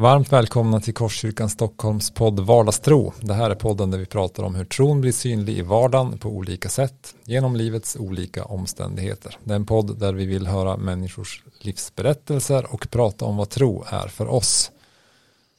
[0.00, 3.12] Varmt välkomna till Korskyrkan Stockholms podd Vardagstro.
[3.20, 6.28] Det här är podden där vi pratar om hur tron blir synlig i vardagen på
[6.28, 9.36] olika sätt genom livets olika omständigheter.
[9.44, 13.84] Det är en podd där vi vill höra människors livsberättelser och prata om vad tro
[13.86, 14.70] är för oss.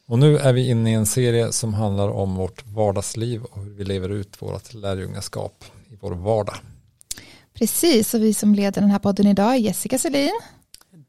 [0.08, 3.72] Och nu är vi inne i en serie som handlar om vårt vardagsliv och hur
[3.72, 6.56] vi lever ut vårt lärjungaskap i vår vardag.
[7.54, 10.40] Precis, och vi som leder den här podden idag är Jessica Selin.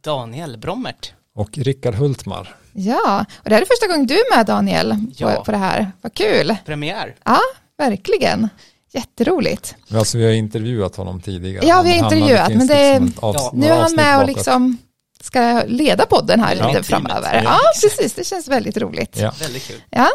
[0.01, 1.13] Daniel Brommert.
[1.35, 2.57] Och Rickard Hultmar.
[2.73, 5.31] Ja, och det här är första gången du är med Daniel ja.
[5.31, 5.93] på, på det här.
[6.01, 6.57] Vad kul.
[6.67, 7.15] Premiär.
[7.25, 7.41] Ja,
[7.79, 8.49] verkligen.
[8.93, 9.75] Jätteroligt.
[9.95, 11.67] Alltså vi har intervjuat honom tidigare.
[11.67, 14.79] Ja, vi har intervjuat, men det, liksom ja, nu är han med och liksom
[15.23, 17.43] ska leda podden här ja, lite framöver.
[17.45, 19.19] Ja, precis, det känns väldigt roligt.
[19.19, 19.35] Ja.
[19.41, 19.83] Väldigt kul.
[19.91, 20.09] Ja.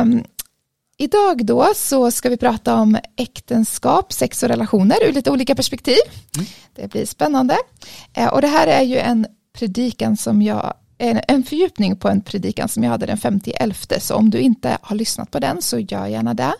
[0.00, 0.24] Um,
[0.96, 5.98] idag då så ska vi prata om äktenskap, sex och relationer ur lite olika perspektiv.
[6.36, 6.46] Mm.
[6.74, 7.56] Det blir spännande.
[8.18, 12.20] Uh, och det här är ju en predikan som jag en, en fördjupning på en
[12.20, 13.52] predikan som jag hade den 50
[14.00, 16.54] så om du inte har lyssnat på den så gör gärna det.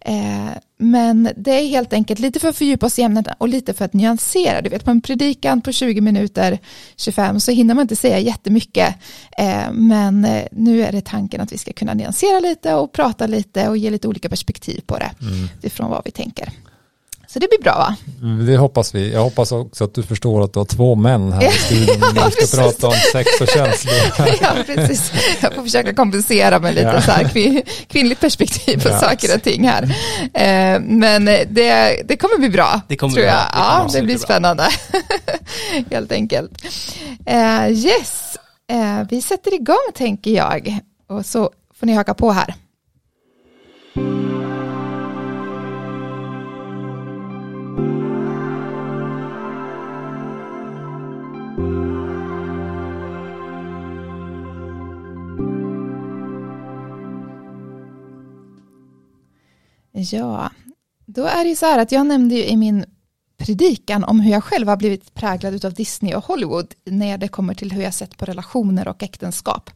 [0.00, 3.74] Eh, men det är helt enkelt lite för att fördjupa oss i ämnet och lite
[3.74, 4.62] för att nyansera.
[4.62, 6.58] Du vet på en predikan på 20 minuter,
[6.96, 8.94] 25 så hinner man inte säga jättemycket.
[9.38, 13.26] Eh, men eh, nu är det tanken att vi ska kunna nyansera lite och prata
[13.26, 15.48] lite och ge lite olika perspektiv på det mm.
[15.58, 16.52] utifrån vad vi tänker.
[17.32, 17.96] Så det blir bra va?
[18.46, 19.12] Det hoppas vi.
[19.12, 22.24] Jag hoppas också att du förstår att du har två män här i studion när
[22.24, 23.94] vi ska prata om sex och känslor.
[24.40, 25.12] ja, precis.
[25.40, 27.02] Jag får försöka kompensera med lite ja.
[27.02, 28.98] så här kvin kvinnligt perspektiv på ja.
[28.98, 29.82] saker och ting här.
[30.34, 33.34] Eh, men det, det kommer bli bra, det kommer tror jag.
[33.34, 33.42] Bra.
[33.52, 34.68] Det ja, det blir spännande.
[35.90, 36.64] Helt enkelt.
[37.26, 38.36] Eh, yes,
[38.70, 40.78] eh, vi sätter igång tänker jag.
[41.08, 42.54] Och så får ni haka på här.
[59.98, 60.50] Ja,
[61.06, 62.84] då är det ju så här att jag nämnde ju i min
[63.38, 67.54] predikan om hur jag själv har blivit präglad av Disney och Hollywood när det kommer
[67.54, 69.70] till hur jag sett på relationer och äktenskap.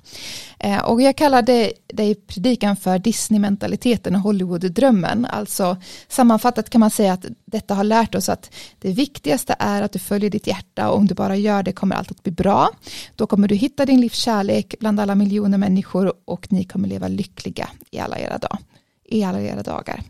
[0.58, 5.24] Eh, och jag kallade det i predikan för Disney-mentaliteten och Hollywood-drömmen.
[5.24, 5.76] Alltså
[6.08, 9.98] sammanfattat kan man säga att detta har lärt oss att det viktigaste är att du
[9.98, 12.70] följer ditt hjärta och om du bara gör det kommer allt att bli bra.
[13.16, 17.68] Då kommer du hitta din livskärlek bland alla miljoner människor och ni kommer leva lyckliga
[17.90, 18.58] i alla era dagar
[19.04, 20.02] i alla era dagar.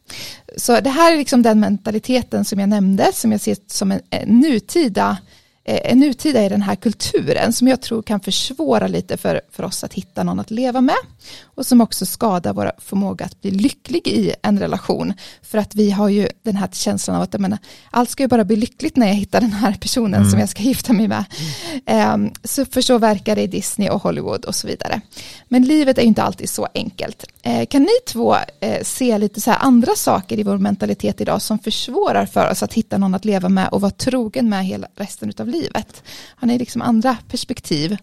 [0.56, 4.00] Så det här är liksom den mentaliteten som jag nämnde, som jag ser som en,
[4.10, 5.18] en nutida
[5.64, 9.62] Eh, en nutida i den här kulturen som jag tror kan försvåra lite för, för
[9.62, 10.96] oss att hitta någon att leva med
[11.44, 15.12] och som också skadar vår förmåga att bli lycklig i en relation
[15.42, 17.58] för att vi har ju den här känslan av att menar,
[17.90, 20.30] allt ska ju bara bli lyckligt när jag hittar den här personen mm.
[20.30, 21.24] som jag ska gifta mig med.
[21.86, 22.24] Mm.
[22.24, 25.00] Um, så för så verkar det i Disney och Hollywood och så vidare.
[25.48, 27.24] Men livet är ju inte alltid så enkelt.
[27.46, 31.58] Uh, kan ni två uh, se lite så andra saker i vår mentalitet idag som
[31.58, 35.32] försvårar för oss att hitta någon att leva med och vara trogen med hela resten
[35.38, 36.02] av livet?
[36.36, 37.96] Har ni liksom andra perspektiv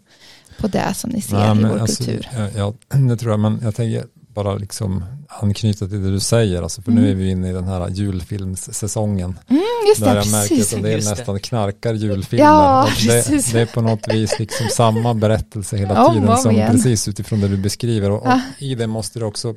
[0.57, 2.29] på det som ni ser ja, i vår alltså, kultur?
[2.55, 6.81] Ja, det tror jag, men jag tänker bara liksom anknyta till det du säger, alltså,
[6.81, 7.03] för mm.
[7.03, 9.39] nu är vi inne i den här julfilmssäsongen.
[9.47, 12.45] Mm, just där det, jag märker att en del nästan knarkar julfilmer.
[12.45, 17.07] Ja, det, det, är på något vis liksom samma berättelse hela oh, tiden, som precis
[17.07, 18.11] utifrån det du beskriver.
[18.11, 18.41] Och, och ah.
[18.57, 19.55] i det måste det också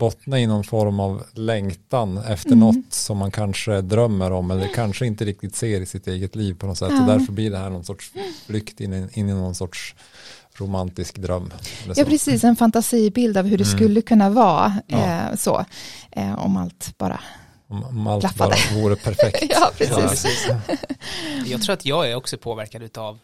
[0.00, 2.58] bottna i någon form av längtan efter mm.
[2.58, 6.54] något som man kanske drömmer om eller kanske inte riktigt ser i sitt eget liv
[6.54, 6.88] på något sätt.
[6.90, 7.00] Ja.
[7.00, 8.12] Och därför blir det här någon sorts
[8.46, 9.94] flykt in, in i någon sorts
[10.54, 11.52] romantisk dröm.
[11.96, 13.76] Ja, precis, en fantasibild av hur det mm.
[13.76, 14.98] skulle kunna vara ja.
[14.98, 15.64] eh, så,
[16.10, 17.20] eh, om allt bara
[17.68, 18.56] om, om allt klaffade.
[18.70, 19.44] bara vore perfekt.
[19.50, 20.46] ja, precis.
[20.48, 20.76] Ja,
[21.46, 23.18] jag tror att jag är också påverkad av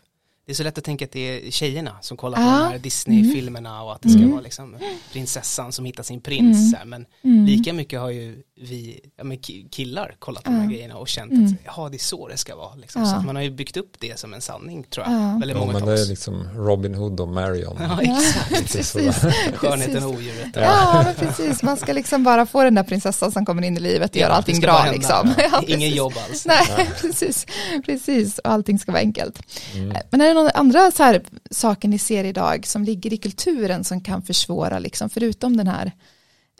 [0.47, 2.79] det är så lätt att tänka att det är tjejerna som kollar på de här
[2.79, 4.31] Disney-filmerna och att det ska mm.
[4.31, 4.77] vara liksom
[5.13, 6.75] prinsessan som hittar sin prins.
[6.75, 6.89] Mm.
[6.89, 7.47] Men mm.
[7.47, 9.39] lika mycket har ju vi ja, men
[9.71, 12.57] killar kollat på de här grejerna och känt att ja, det är så det ska
[12.57, 12.75] vara.
[12.75, 13.07] Liksom.
[13.07, 15.41] Så man har ju byggt upp det som en sanning tror jag.
[15.41, 17.77] Väldigt många ja, men det är liksom Robin Hood och Marion.
[17.81, 18.97] Ja, exakt.
[19.57, 20.49] Skönheten och odjuret.
[20.55, 21.63] Ja, men precis.
[21.63, 24.21] Man ska liksom bara få den där prinsessan som kommer in i livet och ja,
[24.21, 24.87] gör allting bra.
[24.93, 25.35] Liksom.
[25.39, 26.47] Ja, Ingen jobb alls.
[26.47, 27.47] Nej, precis.
[27.87, 28.39] precis.
[28.39, 29.43] Och allting ska vara enkelt.
[29.75, 29.97] Mm.
[30.11, 34.01] Men är några andra så här saker ni ser idag som ligger i kulturen som
[34.01, 35.93] kan försvåra, liksom, förutom den här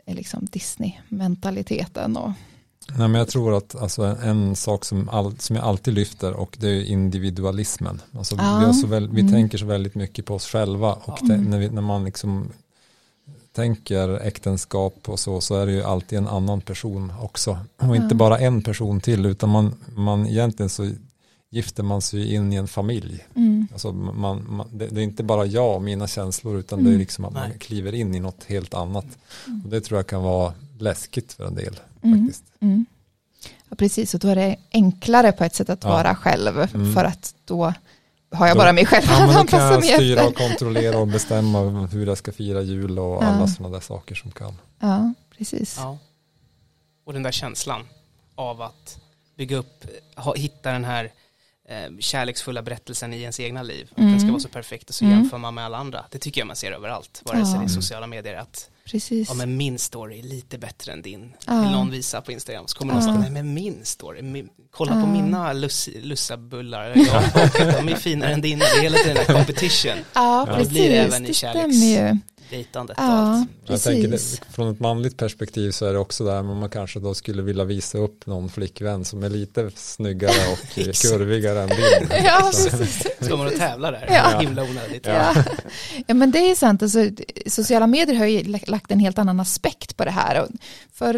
[0.05, 2.17] eh, liksom Disney-mentaliteten?
[2.17, 2.31] Och...
[2.89, 6.57] Nej, men jag tror att alltså, en sak som, all, som jag alltid lyfter och
[6.59, 8.01] det är individualismen.
[8.17, 8.67] Alltså, ah.
[8.67, 9.33] vi, så väl, vi mm.
[9.33, 12.51] tänker så väldigt mycket på oss själva och det, när, vi, när man liksom
[13.57, 17.57] tänker äktenskap och så, så är det ju alltid en annan person också.
[17.77, 20.91] Och inte bara en person till, utan man, man egentligen så
[21.49, 23.25] gifter man sig in i en familj.
[23.35, 23.67] Mm.
[23.71, 26.91] Alltså man, man, det, det, är inte bara jag och mina känslor utan det är
[26.91, 26.99] Mm.
[26.99, 29.05] liksom att man kliver in i något helt annat.
[29.63, 31.79] Och det tror jag kan vara läskigt för en del.
[32.03, 32.19] Mm.
[32.19, 32.43] faktiskt.
[32.59, 32.85] Mm.
[33.69, 35.89] Ja, precis, och då är det enklare på ett sätt att Ja.
[35.89, 36.57] vara själv.
[36.73, 36.93] Mm.
[36.93, 37.73] För att då
[38.31, 40.19] har jag Då- bara mig själv Ja, att men då kan anpassa jag mig styra
[40.21, 40.27] efter.
[40.27, 43.27] och kontrollera och bestämma hur jag ska fira jul och Ja.
[43.27, 44.53] alla sådana där saker som kan.
[44.79, 45.75] Ja, precis.
[45.79, 45.97] Ja.
[47.05, 47.81] Och den där känslan
[48.35, 48.99] av att
[49.37, 49.85] bygga upp,
[50.15, 51.11] ha, hitta den här
[51.69, 53.87] eh, kärleksfulla berättelsen i ens egna liv.
[53.91, 54.31] Att Den ska Mm.
[54.33, 55.17] vara så perfekt och så Mm.
[55.17, 56.05] jämför man med alla andra.
[56.11, 57.59] Det tycker jag man ser överallt, vare sig Ja.
[57.59, 58.35] det är sociala medier.
[58.35, 59.27] Att precis.
[59.29, 61.33] ja, men min story är lite bättre än din.
[61.45, 61.61] Ja.
[61.61, 63.09] Vill någon visa på Instagram så kommer någon Ja.
[63.09, 65.01] säga, nej men min story, min, kolla Ja.
[65.01, 66.93] på mina luss, lussabullar,
[67.81, 68.65] de är finare än dina.
[68.65, 70.67] Det är hela tiden den här competition, Ja, precis.
[70.67, 72.17] Det blir även i det stämmer ju.
[72.49, 73.49] Dejtandet och Ja, allt.
[73.65, 76.99] Jag tänker det, från ett manligt perspektiv så är det också där men man kanske
[76.99, 80.59] då skulle vilja visa upp någon flickvän som är lite snyggare och
[81.01, 82.09] kurvigare än din.
[82.25, 82.51] Ja.
[83.21, 84.05] Ska man och tävla där?
[84.09, 84.39] Ja.
[84.39, 85.05] Himla onödigt.
[85.05, 85.33] Ja.
[86.07, 86.83] ja, men det är sant.
[86.83, 86.99] Alltså,
[87.47, 90.41] sociala medier har ju lagt- lagt en helt annan aspekt på det här.
[90.41, 90.47] Och
[90.93, 91.13] För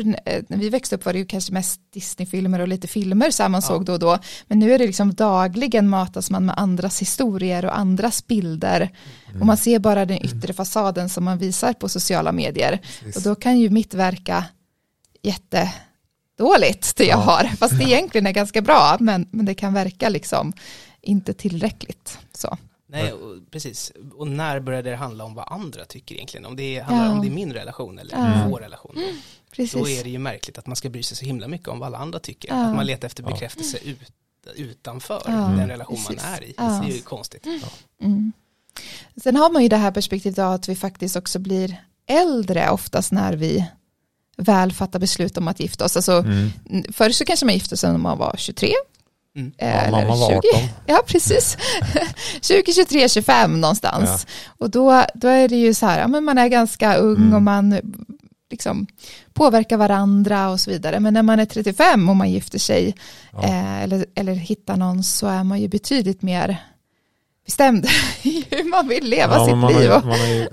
[0.50, 3.50] när vi växte upp var det ju kanske mest Disney-filmer och lite filmer så här
[3.50, 3.68] man Ja.
[3.68, 4.18] såg då och då.
[4.48, 8.90] Men nu är det liksom dagligen matas man med andras historier och andras bilder.
[9.40, 12.80] Och man ser bara den yttre fasaden som man visar på sociala medier.
[13.00, 13.16] Precis.
[13.16, 14.46] Och då kan ju mitt verka
[15.22, 17.24] jättedåligt det jag Ja.
[17.24, 17.44] har.
[17.44, 18.98] Fast det egentligen är ganska bra.
[19.00, 20.54] Men, men det kan verka liksom
[21.02, 22.20] inte tillräckligt.
[22.34, 22.58] Så.
[22.88, 23.92] Nej, och, precis.
[24.16, 26.46] Och när började det handla om vad andra tycker egentligen?
[26.46, 27.12] Om det handlar Ja.
[27.12, 28.48] om det är min relation eller Ja.
[28.50, 28.96] vår relation.
[29.52, 29.74] Precis.
[29.82, 31.88] Då är det ju märkligt att man ska bry sig så himla mycket om vad
[31.88, 32.50] alla andra tycker.
[32.50, 32.66] Ja.
[32.70, 33.30] Att man letar efter Ja.
[33.32, 34.00] bekräftelse ut,
[34.56, 36.30] utanför Ja, den relation man precis.
[36.38, 36.54] är i.
[36.58, 36.82] Ja.
[36.86, 37.46] Det är ju konstigt.
[38.02, 38.34] Mm.
[39.24, 43.12] Sen har man ju det här perspektivet av att vi faktiskt också blir äldre oftast
[43.12, 43.66] när vi
[44.38, 45.96] väl fattar beslut om att gifta oss.
[45.96, 46.50] Alltså, Mm.
[46.94, 48.72] Förr så kanske man gifte sig när man var 23.
[49.36, 49.52] Mm.
[49.58, 50.36] eh, Ja, eller var 20.
[50.38, 50.70] 18.
[50.86, 51.58] Ja, precis.
[52.42, 54.28] 20, 23, 25 någonstans.
[54.58, 57.34] Och då, då är det ju så här, ja, men man är ganska ung Mm.
[57.34, 57.80] och man
[58.52, 58.88] liksom
[59.34, 61.00] påverkar varandra och så vidare.
[61.00, 62.96] Men när man är 35 och man gifter sig
[63.34, 63.44] Ja.
[63.44, 66.58] eh, eller, eller hittar någon så är man ju betydligt mer
[67.50, 67.86] bestämd
[68.24, 69.92] hur man vill leva Ja, sitt man liv.
[69.92, 70.48] Är, man är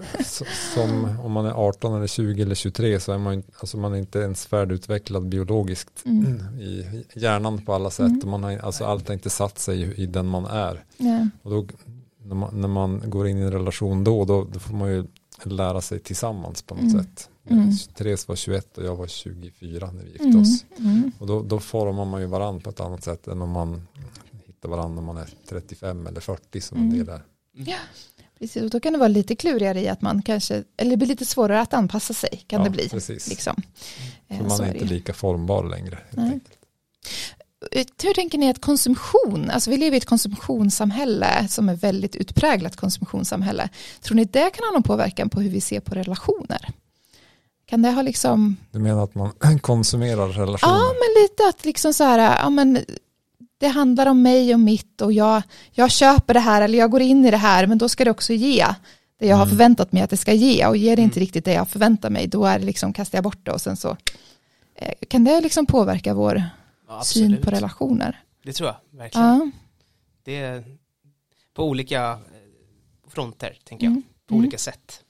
[0.75, 3.99] som om man är 18 eller 20 eller 23 så är man, alltså man är
[3.99, 6.61] inte ens färdigutvecklad biologiskt Mm.
[6.61, 8.07] i hjärnan på alla sätt.
[8.07, 8.21] Mm.
[8.21, 10.85] Och man har, alltså allt har inte satt sig i, i den man är.
[10.97, 11.29] Ja.
[11.43, 11.67] Och då,
[12.25, 15.05] när, man, när man går in i en relation då, då, då får man ju
[15.43, 16.99] lära sig tillsammans på något Mm.
[17.05, 17.29] sätt.
[17.51, 17.71] Mm.
[17.97, 20.43] Therese var 21 och jag var 24 när vi gifte Mm.
[20.43, 20.65] oss.
[20.79, 21.13] Mm.
[21.19, 23.87] Och då, då formar man ju varandra på ett annat sätt än om man
[24.67, 26.99] hittar varandra när man är 35 eller 40 som en Mm.
[27.07, 27.23] del är.
[28.39, 31.09] Precis, och då kan det vara lite klurigare i att man kanske, eller det blir
[31.09, 32.89] lite svårare att anpassa sig kan Ja, det bli.
[32.89, 33.29] precis.
[33.29, 33.57] Liksom.
[34.29, 34.91] Eh, För man så är är inte ju.
[34.95, 35.99] lika formbar längre.
[36.17, 42.17] Eh, Hur tänker ni att konsumtion, alltså vi lever i ett konsumtionssamhälle som är väldigt
[42.17, 43.69] utpräglat konsumtionssamhälle.
[44.03, 46.69] Tror ni det kan ha någon påverkan på hur vi ser på relationer?
[47.67, 50.75] Kan det ha liksom, Du menar att man konsumerar relationer?
[50.75, 52.85] ja men lite att liksom så här, ja men
[53.59, 55.43] det handlar om mig och mitt och jag,
[55.73, 58.11] jag köper det här eller jag går in i det här men då ska det
[58.11, 58.67] också ge
[59.19, 59.51] det jag har Mm.
[59.51, 61.25] förväntat mig att det ska ge och ger det inte Mm.
[61.27, 63.77] riktigt det jag förväntar mig då är det liksom kastar jag bort det och sen
[63.77, 63.97] så
[64.75, 66.43] eh, kan det liksom påverka vår
[66.89, 68.21] Ja, syn på relationer?
[68.45, 69.27] Det tror jag, verkligen.
[69.27, 69.51] Ja.
[70.25, 70.65] Det är
[71.55, 73.91] på olika eh, fronter, tänker jag.
[73.91, 74.03] Mm.
[74.29, 74.43] På Mm.
[74.45, 75.01] olika sätt.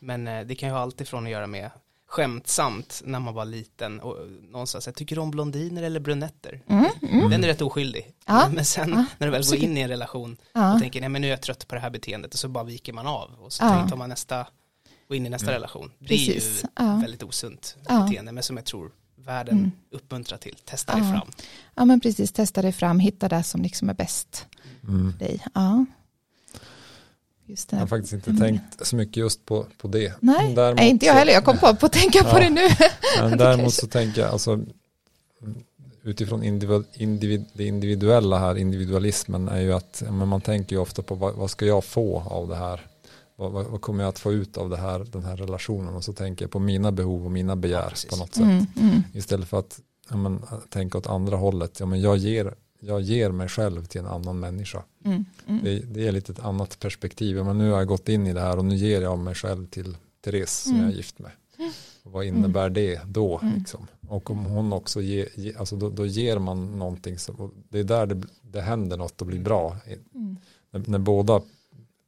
[0.00, 1.70] Men eh, det kan ju ha allt ifrån att göra med
[2.14, 4.16] skämtsamt när man var liten och
[4.50, 6.60] någonstans, jag tycker om blondiner eller brunetter?
[6.68, 6.84] Mm.
[7.02, 7.30] Mm.
[7.30, 8.12] Den är rätt oskyldig.
[8.26, 8.48] Ja.
[8.54, 9.60] Men sen Ja, när du väl absolut.
[9.62, 10.74] går in i en relation Ja.
[10.74, 12.64] och tänker, nej men nu är jag trött på det här beteendet och så bara
[12.64, 13.88] viker man av och så Ja.
[13.88, 14.46] tar man nästa,
[15.08, 15.54] går in i nästa Mm.
[15.54, 15.90] relation.
[15.98, 16.64] Det Precis.
[16.76, 16.96] är ju Ja.
[16.96, 18.00] väldigt osunt Ja.
[18.00, 19.70] beteende, men som jag tror världen Mm.
[19.92, 20.54] uppmuntrar till.
[20.64, 21.10] Testa dig Ja.
[21.12, 21.28] fram.
[21.74, 22.32] ja, men precis.
[22.32, 24.46] Testa dig fram, hitta det som liksom är bäst
[24.88, 25.12] Mm.
[25.12, 25.44] för dig.
[25.54, 25.84] Ja.
[27.70, 28.40] Jag har faktiskt inte Mm.
[28.42, 30.12] tänkt så mycket just på, på det.
[30.20, 31.32] Nej, Däremot Nej, inte jag heller.
[31.32, 32.38] Jag kom på, på att tänka på Ja.
[32.40, 32.68] det nu.
[33.20, 34.60] Men däremot så tänker jag, alltså,
[36.02, 40.82] utifrån individ, individ, det individuella här, individualismen är ju att ja, men man tänker ju
[40.82, 42.80] ofta på vad, vad ska jag få av det här?
[43.36, 45.94] Vad, vad, vad kommer jag att få ut av det här, den här relationen?
[45.94, 48.10] Och så tänker jag på mina behov och mina begär precis.
[48.10, 48.42] på något sätt.
[48.42, 51.80] Mm, mm, Istället för att ja, men, tänka åt andra hållet.
[51.80, 52.54] Ja, men jag, ger,
[52.86, 54.82] jag ger mig själv till en annan människa.
[55.04, 55.64] mm, mm.
[55.64, 57.44] Det, det är lite ett annat perspektiv.
[57.44, 59.66] Men nu har jag gått in i det här och nu ger jag mig själv
[59.66, 60.84] till Therese som Mm.
[60.84, 61.30] jag är gift med.
[62.02, 63.38] Och vad innebär det då?
[63.42, 63.58] Mm.
[63.58, 63.86] Liksom?
[64.08, 67.16] Och om hon också ger, ge, alltså då, då ger man någonting.
[67.38, 69.76] Och det är där det, det händer något och blir bra.
[70.14, 70.36] Mm.
[70.70, 71.42] När, när båda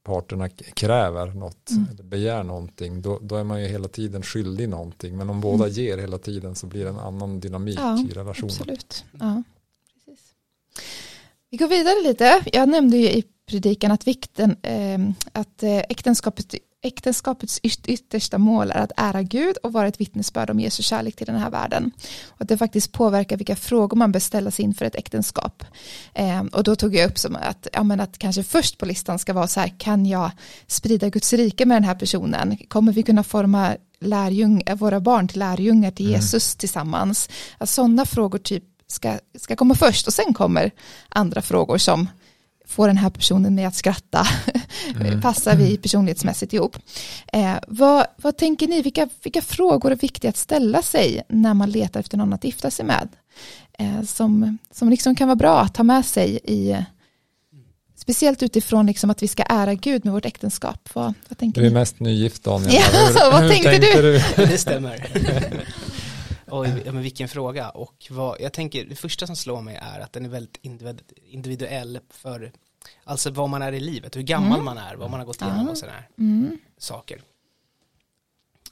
[0.04, 1.86] parterna kräver något, Mm.
[1.90, 5.16] eller begär någonting, då, då är man ju hela tiden skyldig någonting.
[5.16, 8.50] Men om båda ger hela tiden så blir det en annan dynamik Ja, i relationen.
[8.50, 9.04] Absolut.
[9.20, 9.42] Ja.
[11.50, 12.42] Vi går vidare lite.
[12.52, 14.98] Jag nämnde ju i predikan att vikten, eh,
[15.32, 16.54] att äktenskapet
[16.86, 21.26] äktenskapets yttersta mål är att ära Gud och vara ett vittnesbörd om Jesu kärlek till
[21.26, 21.90] den här världen.
[22.26, 25.64] Och att det faktiskt påverkar vilka frågor man bör ställa sig inför ett äktenskap.
[26.14, 29.18] Eh, och då tog jag upp som att, ja, men att kanske först på listan
[29.18, 30.30] ska vara så här, kan jag
[30.66, 32.56] sprida Guds rike med den här personen?
[32.68, 36.16] Kommer vi kunna forma lärjung, våra barn till lärjungar till mm.
[36.20, 36.58] Jesus mm.
[36.58, 37.28] tillsammans?
[37.58, 40.70] Att sådana frågor typ ska, ska komma först och sen kommer
[41.08, 42.08] andra frågor som
[42.66, 44.26] få den här personen med att skratta,
[45.00, 45.20] mm.
[45.20, 46.76] passar vi personlighetsmässigt ihop.
[47.32, 51.70] Eh, vad, vad tänker ni, vilka, vilka frågor är viktiga att ställa sig när man
[51.70, 53.08] letar efter någon att gifta sig med?
[53.78, 56.76] Eh, som, som liksom kan vara bra att ta med sig i
[57.98, 60.88] Speciellt utifrån liksom att vi ska ära Gud med vårt äktenskap.
[60.92, 61.74] Vad, vad tänker du är ni?
[61.74, 62.74] mest nygift Daniel.
[62.74, 64.12] Ja, hur, vad hur tänkte, tänkte du?
[64.12, 64.46] du?
[64.46, 65.06] Det stämmer.
[66.46, 67.70] Oj, men vilken fråga.
[67.70, 70.58] Och vad, jag tänker, det första som slår mig är att den är väldigt
[71.26, 72.52] individuell för
[73.04, 74.64] Alltså vad man är i livet, hur gammal mm.
[74.64, 76.58] man är, vad man har gått igenom och sådana här mm.
[76.78, 77.22] saker.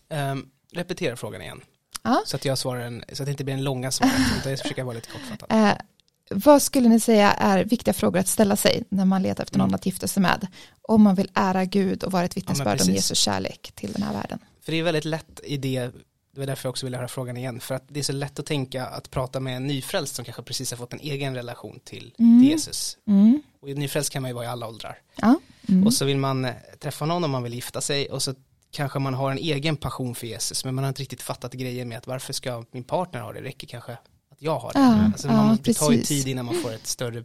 [0.08, 1.60] Um, repetera frågan igen.
[2.02, 2.22] Ja.
[2.26, 4.60] Så att jag svarar en, så att det inte blir en långa svar, utan jag
[4.60, 5.48] försöker vara lite kortfattad.
[6.30, 9.58] Eh, vad skulle ni säga är viktiga frågor att ställa sig när man letar efter
[9.58, 9.74] någon mm.
[9.74, 10.46] att gifta sig med?
[10.82, 14.02] Om man vill ära Gud och vara ett vittnesbörd ja, om Jesus kärlek till den
[14.02, 14.38] här världen.
[14.60, 15.90] För det är väldigt lätt i det
[16.34, 17.60] det var därför jag också ville höra frågan igen.
[17.60, 20.42] För att det är så lätt att tänka att prata med en nyfrälst som kanske
[20.42, 22.40] precis har fått en egen relation till, mm.
[22.40, 22.98] till Jesus.
[23.06, 23.42] Mm.
[23.60, 24.98] Och nyfrälst kan man ju vara i alla åldrar.
[25.16, 25.34] Ja.
[25.68, 25.86] Mm.
[25.86, 28.34] Och så vill man eh, träffa någon om man vill gifta sig och så
[28.70, 31.88] kanske man har en egen passion för Jesus men man har inte riktigt fattat grejen
[31.88, 34.78] med att varför ska min partner ha det, det räcker kanske att jag har det.
[34.78, 37.24] Ja, alltså man, det tar ju tid innan man får ett större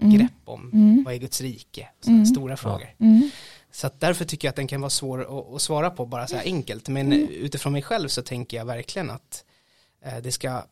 [0.00, 0.14] mm.
[0.14, 1.04] grepp om mm.
[1.04, 2.26] vad är Guds rike, mm.
[2.26, 2.94] stora frågor.
[3.78, 6.26] Så att därför tycker jag att den kan vara svår att, att svara på bara
[6.26, 6.88] så här enkelt.
[6.88, 7.28] Men mm.
[7.28, 9.44] utifrån mig själv så tänker jag verkligen att
[10.04, 10.62] eh, det ska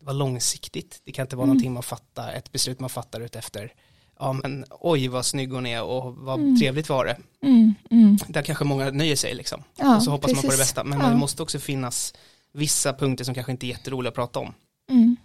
[0.00, 1.00] vara långsiktigt.
[1.04, 1.48] Det kan inte vara mm.
[1.48, 3.72] någonting man fattar, ett beslut man fattar ut efter
[4.20, 6.58] ja men oj vad snygg hon är och vad mm.
[6.58, 7.16] trevligt var det.
[7.42, 7.74] Mm.
[7.90, 8.18] Mm.
[8.28, 9.62] Där kanske många nöjer sig liksom.
[9.76, 10.44] Ja, och så hoppas precis.
[10.44, 10.84] man på det bästa.
[10.84, 11.08] Men ja.
[11.08, 12.14] det måste också finnas
[12.52, 14.54] vissa punkter som kanske inte är jätteroliga att prata om.
[14.90, 15.16] Mm.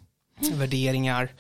[0.54, 1.34] Värderingar,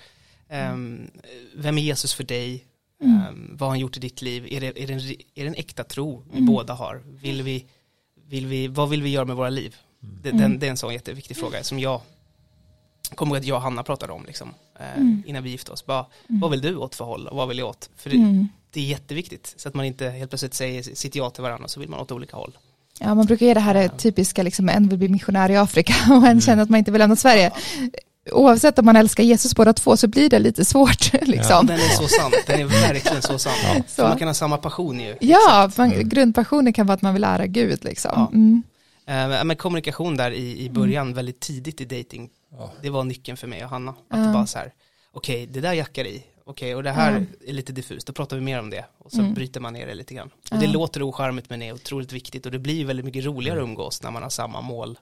[0.74, 1.12] um,
[1.56, 2.66] vem är Jesus för dig?
[3.06, 3.28] Mm.
[3.28, 4.48] Um, vad har han gjort i ditt liv?
[4.50, 5.00] Är det, är det, en,
[5.36, 6.46] är det en äkta tro vi mm.
[6.46, 7.02] båda har?
[7.22, 7.66] Vill vi,
[8.28, 9.76] vill vi, vad vill vi göra med våra liv?
[10.04, 10.20] Mm.
[10.22, 12.02] Det, den, det är en sån jätteviktig fråga som jag
[13.16, 15.24] kommer ihåg att jag och Hanna pratade om liksom, eh, mm.
[15.26, 15.86] innan vi gifte oss.
[15.86, 16.42] Bara, mm.
[16.42, 17.90] Vad vill du åt för håll och vad vill jag åt?
[17.96, 18.48] För det, mm.
[18.72, 21.80] det, är jätteviktigt så att man inte helt plötsligt säger sitt ja till varandra så
[21.80, 22.58] vill man åt olika håll.
[23.00, 26.16] Ja, man brukar ge det här typiska, liksom, en vill bli missionär i Afrika och
[26.16, 26.42] en mm.
[26.42, 27.52] känner att man inte vill lämna Sverige.
[28.32, 31.14] Oavsett om man älskar Jesus båda två så blir det lite svårt.
[31.22, 31.50] Liksom.
[31.50, 33.54] Ja, den är så sann, den är verkligen så sann.
[33.64, 33.84] Ja.
[33.88, 34.02] Så.
[34.02, 35.16] man kan ha samma passion ju.
[35.20, 36.10] Ja, man, mm.
[36.10, 37.84] grundpassionen kan vara att man vill lära Gud.
[37.84, 38.12] Liksom.
[38.16, 38.30] Ja.
[38.34, 38.64] Mm.
[39.10, 41.16] Uh, men kommunikation där i, i början, mm.
[41.16, 42.72] väldigt tidigt i dating, ja.
[42.82, 43.96] det var nyckeln för mig och Hanna.
[44.10, 44.74] Att det bara så här,
[45.12, 47.28] okej, okay, det där jackar i, okej, okay, och det här mm.
[47.48, 48.86] är lite diffust, då pratar vi mer om det.
[48.98, 49.34] Och så mm.
[49.34, 50.30] bryter man ner det lite grann.
[50.52, 53.64] Och det låter ocharmigt men är otroligt viktigt och det blir väldigt mycket roligare att
[53.64, 54.98] umgås när man har samma mål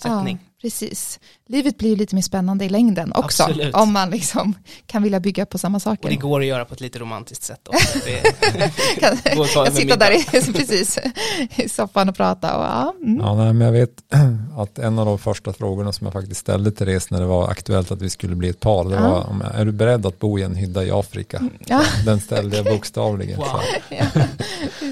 [0.00, 0.38] sättning.
[0.42, 1.20] Ja, precis.
[1.46, 3.42] Livet blir lite mer spännande i längden också.
[3.42, 3.74] Absolut.
[3.74, 4.54] Om man liksom
[4.86, 6.04] kan vilja bygga på samma saker.
[6.04, 7.98] Och det går att göra på ett lite romantiskt sätt också.
[9.00, 9.16] kan,
[9.64, 10.98] kan sitta där i, precis,
[11.56, 12.56] i soffan och prata.
[12.56, 13.20] Och, ja, mm.
[13.20, 14.02] ja nej, men jag vet
[14.56, 17.48] att en av de första frågorna som jag faktiskt ställde till Therese när det var
[17.50, 19.10] aktuellt att vi skulle bli ett par, det ja.
[19.10, 21.42] var om, är du beredd att bo i en hydda i Afrika?
[21.66, 21.82] Ja.
[22.04, 23.38] Den ställde jag bokstavligen.
[23.38, 23.60] Wow.
[23.88, 24.06] Ja.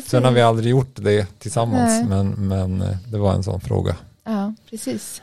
[0.06, 3.96] Sen har vi aldrig gjort det tillsammans, men, men eh, det var en sån fråga.
[4.26, 5.22] Ja, precis.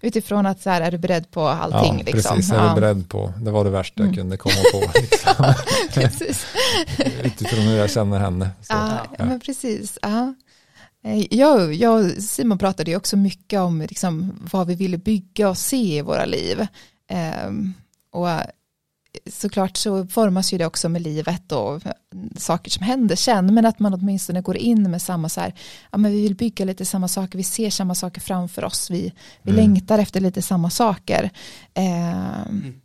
[0.00, 1.98] Utifrån att så här, är du beredd på allting?
[1.98, 2.36] Ja, liksom?
[2.36, 4.16] precis, är du beredd på, det var det värsta jag mm.
[4.16, 4.92] kunde komma på.
[5.00, 5.54] Liksom.
[7.24, 8.50] Utifrån hur jag känner henne.
[8.62, 9.98] Så, ja, ja, men precis.
[10.02, 10.34] Ja.
[11.04, 15.48] Eh, jag, jag och Simon pratade ju också mycket om liksom, vad vi ville bygga
[15.48, 16.66] och se i våra liv.
[17.46, 17.74] Um,
[18.12, 18.28] och
[19.26, 21.82] såklart så formas ju det också med livet och
[22.36, 25.54] saker som händer sen men att man åtminstone går in med samma så här
[25.90, 29.12] ja men vi vill bygga lite samma saker vi ser samma saker framför oss vi,
[29.42, 29.64] vi mm.
[29.64, 31.30] längtar efter lite samma saker
[31.74, 32.80] eh, mm.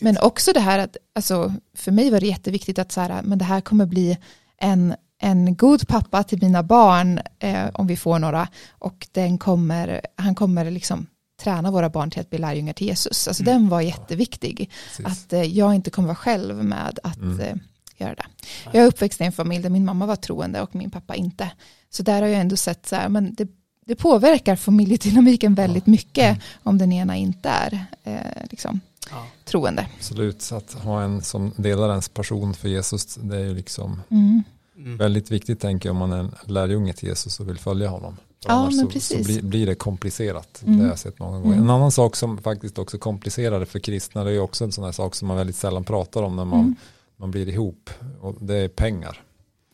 [0.00, 3.38] men också det här att alltså för mig var det jätteviktigt att så här men
[3.38, 4.18] det här kommer bli
[4.58, 10.00] en en god pappa till mina barn eh, om vi får några och den kommer,
[10.16, 11.06] han kommer liksom
[11.42, 13.28] träna våra barn till att bli lärjungar till Jesus.
[13.28, 13.54] Alltså mm.
[13.54, 14.70] den var jätteviktig.
[14.98, 17.40] Ja, att eh, jag inte kommer vara själv med att mm.
[17.40, 17.56] eh,
[17.96, 18.24] göra det.
[18.72, 21.50] Jag är uppväxt i en familj där min mamma var troende och min pappa inte.
[21.90, 23.48] Så där har jag ändå sett så här, men det,
[23.86, 26.40] det påverkar familjedynamiken väldigt mycket mm.
[26.62, 28.80] om den ena inte är eh, liksom,
[29.10, 29.26] ja.
[29.44, 29.86] troende.
[29.96, 34.02] Absolut, så att ha en som delar ens passion för Jesus, det är ju liksom
[34.10, 34.42] mm.
[34.76, 34.96] mm.
[34.96, 38.16] väldigt viktigt tänker jag om man är en lärjunge till Jesus och vill följa honom.
[38.46, 39.26] Ja, men så, precis.
[39.26, 40.62] så blir, blir, det komplicerat.
[40.62, 40.76] Mm.
[40.76, 41.54] Det har jag sett många gånger.
[41.54, 41.64] Mm.
[41.64, 44.84] En annan sak som faktiskt också komplicerar det för kristna det är också en sån
[44.84, 46.74] här sak som man väldigt sällan pratar om när man, mm.
[47.16, 49.22] man blir ihop och det är pengar.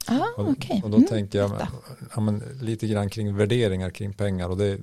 [0.07, 0.81] Ah, och, okay.
[0.83, 1.53] och då mm, tänker jag
[2.15, 4.79] ja, men, lite grann kring värderingar kring pengar och det,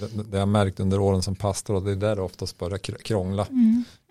[0.00, 2.78] det, det jag märkt under åren som pastor och det är där det oftast börjar
[2.78, 3.46] krångla.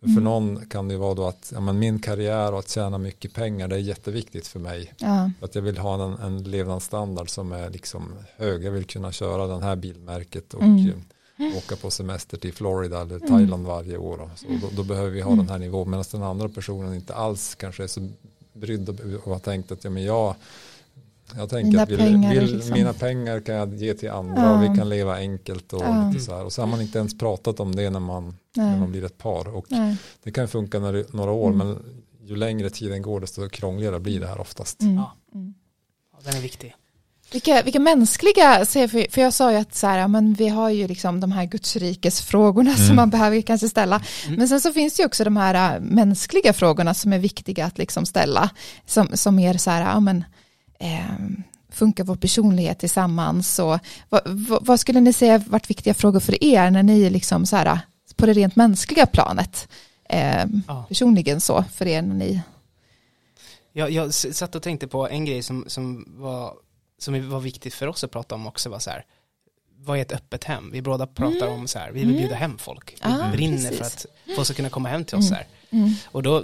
[0.02, 0.12] Mm.
[0.12, 0.16] Mm.
[0.16, 3.34] För någon kan det vara då att ja, men min karriär och att tjäna mycket
[3.34, 4.94] pengar det är jätteviktigt för mig.
[4.98, 5.32] Ja.
[5.42, 8.64] Att jag vill ha en, en levnadsstandard som är liksom hög.
[8.64, 11.04] Jag vill kunna köra den här bilmärket och mm.
[11.58, 13.30] åka på semester till Florida eller mm.
[13.30, 14.30] Thailand varje år.
[14.36, 17.56] Så då, då, behöver vi ha den här nivån medan den andra personen inte alls
[17.56, 18.10] kanske är så
[18.54, 20.36] brydd och har tänkt att ja, men jag
[21.36, 22.74] jag tänker mina att vill, pengar, vill, liksom.
[22.74, 24.54] mina pengar kan jag ge till andra ja.
[24.54, 26.10] och vi kan leva enkelt och ja.
[26.10, 26.46] lite så här.
[26.46, 29.18] Och så har man inte ens pratat om det när man, när man blir ett
[29.18, 29.56] par.
[29.56, 29.98] Och Nej.
[30.24, 31.68] det kan funka när, några år mm.
[31.68, 31.78] men
[32.24, 34.82] ju längre tiden går desto krångligare blir det här oftast.
[34.82, 34.96] Mm.
[34.96, 35.14] Ja.
[35.34, 35.54] Mm.
[36.12, 36.20] ja.
[36.24, 36.76] den är viktig.
[37.32, 41.20] Vilka, vilka mänskliga, för jag sa ju att så här, men vi har ju liksom
[41.20, 42.88] de här gudsrikesfrågorna mm.
[42.88, 44.02] som man behöver kanske ställa.
[44.26, 44.40] Mm.
[44.40, 47.66] Men sen så finns det ju också de här äh, mänskliga frågorna som är viktiga
[47.66, 48.50] att liksom ställa.
[48.86, 50.24] Som, som är så här, ja men eh,
[51.70, 56.44] funkar vår personlighet tillsammans och vad, vad, vad, skulle ni säga varit viktiga frågor för
[56.44, 57.80] er när ni liksom så här
[58.16, 59.68] på det rent mänskliga planet
[60.10, 60.86] eh, ja.
[60.88, 62.42] personligen så för er när ni
[63.74, 66.54] jag, jag satt och tänkte på en grej som, som var
[66.98, 69.06] som var viktigt för oss att prata om också var så här
[69.82, 70.70] vad är ett öppet hem?
[70.72, 71.60] Vi båda pratar mm.
[71.60, 72.38] om så här, vi vill bjuda mm.
[72.38, 72.92] hem folk.
[72.92, 73.78] Vi ah, brinner precis.
[73.78, 74.06] för att
[74.36, 75.32] folk ska kunna komma hem till oss.
[75.32, 75.44] Mm.
[75.70, 75.94] Så mm.
[76.06, 76.44] Och då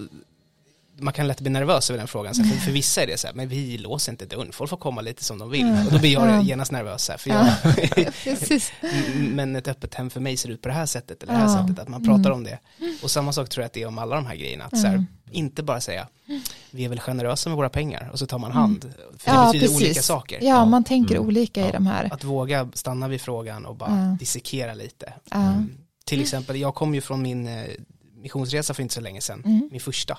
[0.97, 2.35] man kan lätt bli nervös över den frågan.
[2.35, 4.77] Så för, för vissa är det så här, men vi låser inte dörren, folk får
[4.77, 5.77] komma lite som de vill.
[5.85, 7.03] Och då blir jag genast nervös.
[7.03, 7.47] Så här, för jag,
[9.35, 11.61] men ett öppet hem för mig ser ut på det här sättet, eller det här
[11.61, 12.33] sättet, att man pratar mm.
[12.33, 12.59] om det.
[13.03, 14.65] Och samma sak tror jag att det är om alla de här grejerna.
[14.65, 16.07] Att så här, inte bara säga,
[16.71, 18.61] vi är väl generösa med våra pengar, och så tar man mm.
[18.61, 18.93] hand.
[19.17, 19.81] För det ja, betyder precis.
[19.81, 20.39] olika saker.
[20.41, 21.27] Ja, man tänker mm.
[21.27, 22.13] olika i de här.
[22.13, 25.13] Att våga stanna vid frågan och bara dissekera lite.
[25.31, 25.77] Mm.
[26.05, 27.65] Till exempel, jag kom ju från min eh,
[28.25, 29.69] missionsresa för inte så länge sedan, mm.
[29.71, 30.17] min första.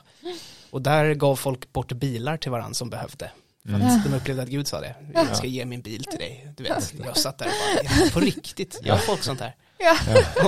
[0.77, 3.31] Och där gav folk bort bilar till varandra som behövde.
[3.69, 4.03] Mm.
[4.05, 4.95] de upplevde att Gud sa det.
[5.15, 6.53] Jag ska ge min bil till dig.
[6.57, 9.55] Du vet, jag satt där och bara, på riktigt, gör folk sånt här?
[9.79, 9.97] Ja.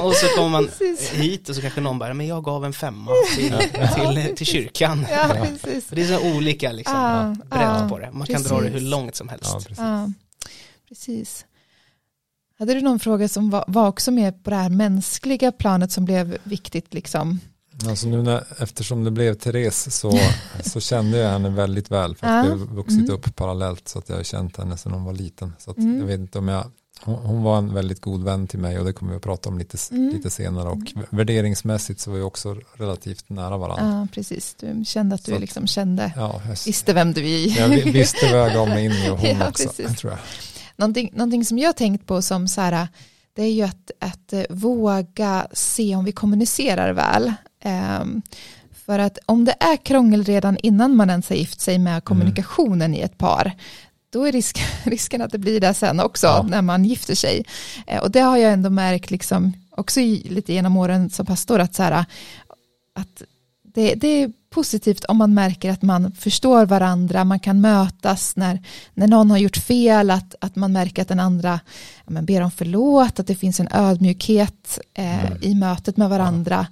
[0.03, 1.11] Och så kommer man precis.
[1.11, 3.55] hit och så kanske någon bara, men jag gav en femma till,
[3.95, 5.07] till, till kyrkan.
[5.11, 5.47] Ja,
[5.91, 8.11] det är så olika liksom, ja, bredd på det.
[8.11, 8.49] Man precis.
[8.49, 9.51] kan dra det hur långt som helst.
[9.53, 9.79] Ja, precis.
[9.79, 10.13] Ja,
[10.89, 11.47] precis.
[12.59, 16.05] Hade du någon fråga som var, var också med på det här mänskliga planet som
[16.05, 17.41] blev viktigt liksom?
[17.87, 20.19] Alltså nu när, eftersom det blev Therese så,
[20.65, 22.55] så kände jag henne väldigt väl för att ja.
[22.55, 23.11] vi har vuxit mm.
[23.11, 25.53] upp parallellt så att jag har känt henne sedan hon var liten.
[25.59, 25.99] Så att mm.
[25.99, 28.85] jag vet inte om jag, hon, hon, var en väldigt god vän till mig och
[28.85, 30.09] det kommer vi att prata om lite, mm.
[30.09, 31.07] lite senare och mm.
[31.11, 33.99] värderingsmässigt så var vi också relativt nära varandra.
[34.01, 34.55] Ja, precis.
[34.61, 37.61] Du kände att du så liksom kände, ja, jag, visste vem du är.
[37.61, 39.99] Jag visste vad jag gav mig in i och hon ja, också, precis.
[39.99, 40.21] tror jag.
[40.77, 42.89] Någonting, någonting som jag tänkt på som så här,
[43.33, 47.33] det är ju att, att våga se om vi kommunicerar väl.
[47.65, 48.23] Um,
[48.87, 52.91] för att om det är krångel redan innan man ens har gift sig med kommunikationen
[52.91, 52.95] mm.
[52.95, 53.53] i ett par,
[54.11, 56.47] då är risk, risken att det blir det sen också ja.
[56.49, 57.45] när man gifter sig.
[57.93, 61.75] Uh, och det har jag ändå märkt liksom, också lite genom åren som pastor, att,
[61.75, 62.05] så här,
[62.95, 63.23] att
[63.75, 68.63] det, det, är positivt om man märker att man förstår varandra, man kan mötas när,
[68.95, 71.61] när någon har gjort fel, att, att man märker att den andra
[72.07, 75.39] ja, ber om förlåt, att det finns en ödmjukhet eh, mm.
[75.43, 76.67] i mötet med varandra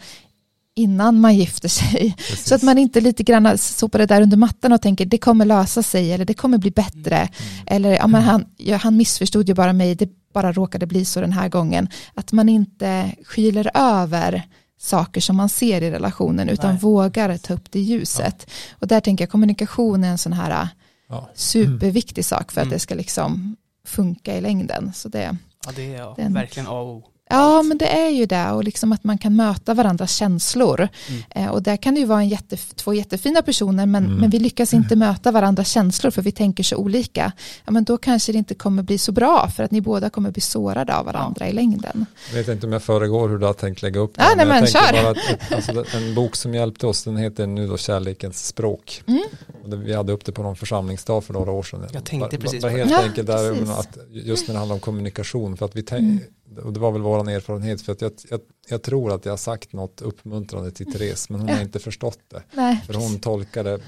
[0.76, 2.14] innan man gifter sig.
[2.16, 2.46] Precis.
[2.46, 5.44] Så att man inte lite grann sopar det där under mattan och tänker det kommer
[5.44, 7.16] lösa sig eller det kommer bli bättre.
[7.16, 7.30] Mm.
[7.66, 11.20] Eller ja, men han, ja, han missförstod ju bara mig, det bara råkade bli så
[11.20, 11.88] den här gången.
[12.14, 14.42] Att man inte skyler över
[14.78, 16.80] saker som man ser i relationen utan Nej.
[16.80, 18.46] vågar ta upp det ljuset.
[18.46, 18.76] Ja.
[18.78, 20.68] Och där tänker jag kommunikation är en sån här
[21.08, 21.30] ja.
[21.34, 22.74] superviktig sak för att mm.
[22.74, 24.92] det ska liksom funka i längden.
[24.94, 25.36] Så det,
[25.66, 27.04] ja, det är ja, verkligen A och O.
[27.28, 30.88] Ja, men det är ju det och liksom att man kan möta varandras känslor.
[31.08, 31.22] Mm.
[31.30, 34.16] Eh, och där kan det ju vara en jätte, två jättefina personer men, mm.
[34.16, 37.32] men vi lyckas inte möta varandras känslor för vi tänker så olika.
[37.64, 40.30] Ja, men då kanske det inte kommer bli så bra för att ni båda kommer
[40.30, 41.46] bli sårade av varandra ja.
[41.46, 42.06] i längden.
[42.30, 44.22] Jag vet inte om jag föregår hur du har tänkt lägga upp det.
[44.22, 45.02] Ja, nej, men, men kör.
[45.02, 49.02] Bara att, alltså, en bok som hjälpte oss den heter nu då Kärlekens språk.
[49.06, 49.22] Mm.
[49.62, 51.86] Och det, vi hade upp det på någon församlingsdag för några år sedan.
[51.92, 52.72] Jag tänkte precis på det.
[52.72, 56.72] Helt enkelt där, att just när det handlar om kommunikation för att vi tänker och
[56.72, 59.72] det var väl vår erfarenhet för att jag, jag, jag, tror att jag har sagt
[59.72, 62.42] något uppmuntrande till Therese men hon har inte förstått det.
[62.52, 63.80] Nej, för hon tolkade,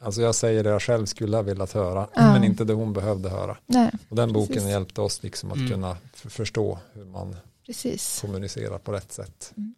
[0.00, 2.32] alltså jag säger det jag själv skulle ha velat höra ja.
[2.32, 3.56] men inte det hon behövde höra.
[3.66, 4.70] Nej, och den boken precis.
[4.70, 5.70] hjälpte oss liksom att mm.
[5.70, 7.36] kunna förstå hur man
[7.66, 8.20] precis.
[8.20, 9.52] kommunicerar på rätt sätt.
[9.56, 9.74] Mm.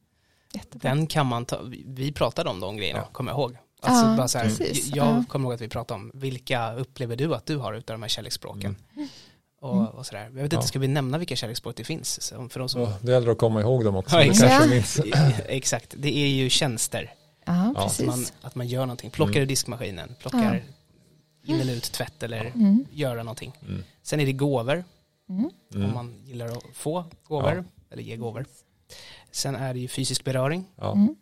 [0.70, 3.08] Den kan man ta, vi pratade om de grejerna, ja.
[3.12, 3.56] kommer jag ihåg.
[3.80, 4.52] Alltså ja, bara så här,
[4.96, 8.02] jag kommer ihåg att vi pratade om vilka upplever du att du har utav de
[8.02, 8.76] här kärleksspråken.
[8.96, 9.08] Mm
[9.64, 9.86] och, mm.
[9.86, 10.22] och sådär.
[10.34, 12.32] Jag vet inte, ska vi nämna vilka kärleksspråk det finns?
[12.50, 12.80] För de som...
[12.80, 14.16] ja, det gäller att komma ihåg dem också.
[14.16, 15.00] Ja, exakt.
[15.48, 17.14] exakt, det är ju tjänster.
[17.44, 17.82] Ja, Ja.
[17.82, 18.00] precis.
[18.00, 19.42] Att man, att man gör någonting, plockar Mm.
[19.42, 20.64] ur diskmaskinen, plockar
[21.44, 22.86] in eller ut tvätt eller Mm.
[22.90, 23.52] göra någonting.
[23.68, 23.84] Mm.
[24.02, 24.84] Sen är det gåvor,
[25.28, 25.50] Mm.
[25.74, 25.86] Mm.
[25.88, 27.82] om man gillar att få gåvor, Ja.
[27.90, 28.44] eller ge gåvor.
[29.30, 30.92] Sen är det ju fysisk beröring Ja.
[30.92, 31.16] Mm.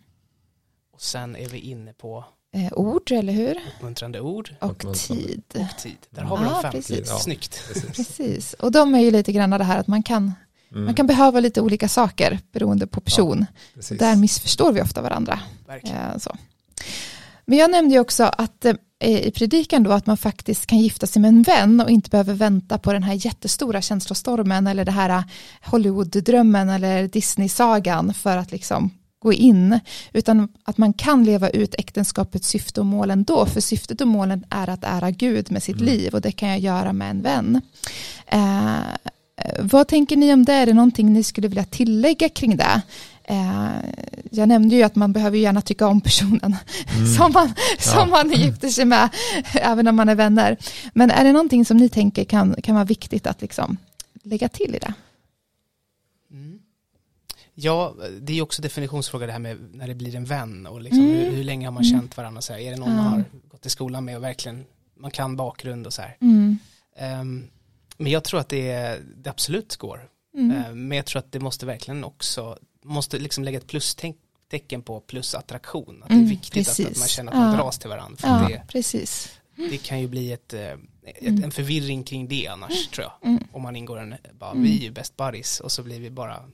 [0.92, 2.24] och sen är vi inne på
[2.54, 3.58] Eh, ord, eller hur?
[3.76, 5.22] uppmuntrande ord Och Uppmuntrande.
[5.24, 5.42] tid.
[5.54, 5.96] och tid.
[6.10, 6.72] Där har vi Ja, de fem.
[6.72, 7.08] precis.
[7.08, 7.18] Ja.
[7.18, 7.60] Snyggt.
[7.68, 7.96] Precis.
[7.96, 8.52] Precis.
[8.54, 10.32] Och de är ju lite grann det här att man kan,
[10.72, 10.84] Mm.
[10.84, 13.46] man kan behöva lite olika saker beroende på person.
[13.74, 13.98] Precis.
[13.98, 15.40] Där missförstår vi ofta varandra.
[15.84, 16.36] Eh, så.
[17.46, 21.06] Men jag nämnde ju också att eh, i predikan då att man faktiskt kan gifta
[21.06, 24.92] sig med en vän och inte behöver vänta på den här jättestora känslostormen eller det
[24.92, 25.22] här eh,
[25.70, 28.90] Hollywood-drömmen eller Disney-sagan för att liksom
[29.22, 29.80] gå in,
[30.12, 34.44] utan att man kan leva ut äktenskapets syfte och mål ändå, för syftet och målen
[34.50, 35.86] är att ära Gud med sitt Mm.
[35.86, 37.60] liv och det kan jag göra med en vän.
[38.26, 38.76] Eh,
[39.60, 40.52] vad tänker ni om det?
[40.52, 42.82] Är det någonting ni skulle vilja tillägga kring det?
[43.24, 43.68] Eh,
[44.30, 46.56] jag nämnde ju att man behöver gärna tycka om personen
[46.96, 47.06] Mm.
[47.16, 48.06] som, man, som Ja.
[48.06, 49.08] man gifter sig med,
[49.54, 50.56] även om man är vänner.
[50.94, 53.76] Men är det någonting som ni tänker kan, kan vara viktigt att liksom
[54.22, 54.94] lägga till i det?
[57.54, 57.64] Mm.
[57.64, 60.80] Ja, det är ju också definitionsfråga det här med när det blir en vän och
[60.82, 61.16] liksom Mm.
[61.16, 62.00] hur, hur länge har man Mm.
[62.00, 62.60] känt varandra så här?
[62.60, 62.94] Är det någon Ja.
[62.96, 64.64] man har gått i skolan med och verkligen
[64.96, 66.16] man kan bakgrund och så här.
[66.20, 66.58] Mm.
[66.96, 67.48] Ehm,
[67.96, 70.08] men jag tror att det, det absolut går.
[70.34, 70.50] Mm.
[70.56, 75.00] Ehm, men jag tror att det måste verkligen också, måste liksom lägga ett plustecken på
[75.00, 76.02] plusattraktion.
[76.02, 77.56] Att det är Mm, viktigt att, att man känner att man Ja.
[77.56, 78.16] dras till varandra.
[78.16, 79.38] För Ja, det, precis.
[79.56, 80.60] det kan ju bli ett, eh,
[81.20, 81.44] Mm.
[81.44, 83.30] en förvirring kring det annars tror jag.
[83.30, 83.44] Mm.
[83.52, 84.62] Om man ingår en, bara, Mm.
[84.62, 86.44] vi är ju best buddies och så blir vi bara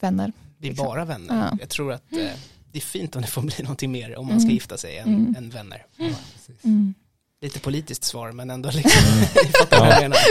[0.00, 0.32] Vänner.
[0.58, 0.86] vi är Liksom.
[0.86, 1.48] bara vänner.
[1.50, 1.56] Ja.
[1.60, 2.18] Jag tror att eh,
[2.72, 4.54] det är fint om det får bli någonting mer om man ska Mm.
[4.54, 5.34] gifta sig än, Mm.
[5.38, 5.86] än vänner.
[5.96, 6.64] Precis.
[6.64, 6.94] Mm.
[7.42, 9.02] Lite politiskt svar men ändå liksom.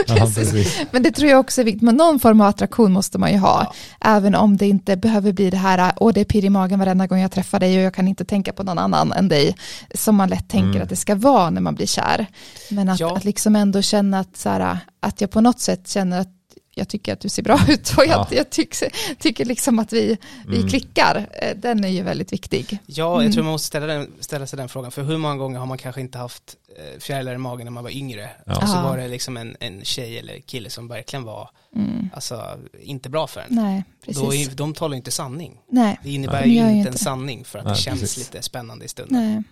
[0.07, 0.79] Ja, precis.
[0.91, 3.37] Men det tror jag också är viktigt, men någon form av attraktion måste man ju
[3.37, 3.73] ha, Ja.
[4.15, 7.07] även om det inte behöver bli det här, åh det är pirr i magen varenda
[7.07, 9.55] gång jag träffar dig och jag kan inte tänka på någon annan än dig,
[9.95, 10.81] som man lätt tänker Mm.
[10.81, 12.25] att det ska vara när man blir kär.
[12.71, 13.17] Men att, Ja.
[13.17, 16.29] att liksom ändå känna att, så här, att jag på något sätt känner att
[16.77, 18.27] jag tycker att du ser bra ut och jag, Ja.
[18.31, 20.69] jag tycker, tycker liksom att vi, vi Mm.
[20.69, 22.77] klickar, Eh, den är ju väldigt viktig.
[22.85, 23.25] Ja, Mm.
[23.25, 24.91] jag tror man måste ställa, den, ställa sig den frågan.
[24.91, 27.83] För hur många gånger har man kanske inte haft eh, fjärilar i magen när man
[27.83, 28.29] var yngre?
[28.45, 28.55] Ja.
[28.57, 28.81] Och så Ja.
[28.83, 32.09] var det liksom en, en tjej eller kille som verkligen var Mm.
[32.13, 33.45] alltså, inte bra för en.
[33.49, 34.47] Nej, Då precis.
[34.51, 35.57] är, de talar ju inte sanning.
[35.71, 38.17] Nej, Det innebär de ju inte en sanning för att Nej, det känns precis.
[38.33, 39.31] lite spännande i stunden.
[39.33, 39.43] nej.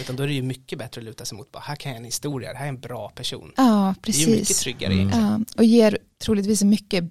[0.00, 1.98] Utan då är det ju mycket bättre att luta sig mot, bara, här kan jag
[1.98, 3.52] en historia, det här är en bra person.
[3.56, 4.60] Ja, Det är ju mycket precis.
[4.60, 5.08] tryggare Mm.
[5.20, 7.04] Ja, och ger troligtvis en mycket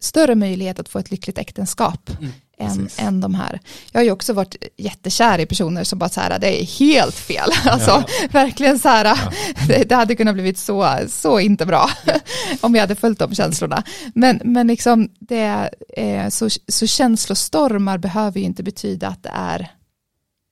[0.00, 2.98] större möjlighet att få ett lyckligt äktenskap Mm, än, precis.
[3.00, 3.60] än de här.
[3.92, 7.14] Jag har ju också varit jättekär i personer som bara så här, det är helt
[7.14, 7.50] fel.
[7.64, 9.18] Alltså verkligen så här,
[9.68, 11.90] det, det hade kunnat blivit så, så inte bra
[12.60, 13.82] om jag hade följt de känslorna.
[14.14, 19.70] Men, men liksom det, är, så, så känslostormar behöver ju inte betyda att det är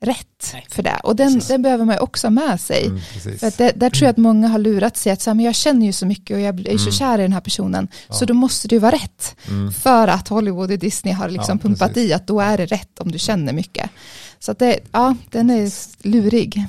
[0.05, 0.67] rätt Nej.
[0.69, 1.01] för det.
[1.03, 2.87] Och den, den behöver man ju också ha med sig.
[2.87, 3.01] Mm.
[3.39, 5.45] För att det, där tror jag att många har lurat sig att så här, men
[5.45, 6.93] jag känner ju så mycket och jag är ju så Mm.
[6.93, 7.89] kär i den här personen.
[8.09, 8.15] Ja.
[8.15, 9.37] Så då måste det ju vara rätt.
[9.49, 9.73] Mm.
[9.73, 12.11] För att Hollywood och Disney har liksom Ja, pumpat precis.
[12.11, 13.91] i att då är det rätt om du känner mycket.
[14.39, 15.71] Så att det, ja, den är
[16.09, 16.67] lurig.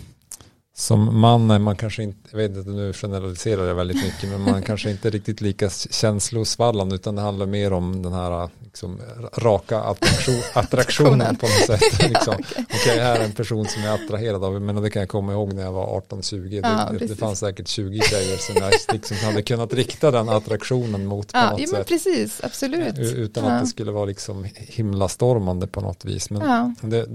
[0.78, 4.42] Som man är man kanske inte, jag vet inte nu generaliserar jag väldigt mycket, men
[4.42, 9.02] man kanske inte är riktigt lika känslosvallad utan det handlar mer om den här liksom,
[9.38, 12.00] raka attraktion, attraktionen på något sätt.
[12.10, 12.36] liksom.
[12.60, 15.34] Okej, här är en person som jag är attraherad av, men det kan jag komma
[15.34, 16.50] ihåg när jag var 18-20.
[16.50, 20.30] Det, Ja, det, det fanns säkert 20 tjejer som jag liksom hade kunnat rikta den
[20.30, 21.88] attraktionen mot på Ja, något ja men sätt.
[21.88, 22.98] precis, absolut.
[22.98, 23.52] U- Utan Ja.
[23.52, 26.30] att det skulle vara liksom himlastormande på något vis.
[26.30, 27.06] Men Ja, det,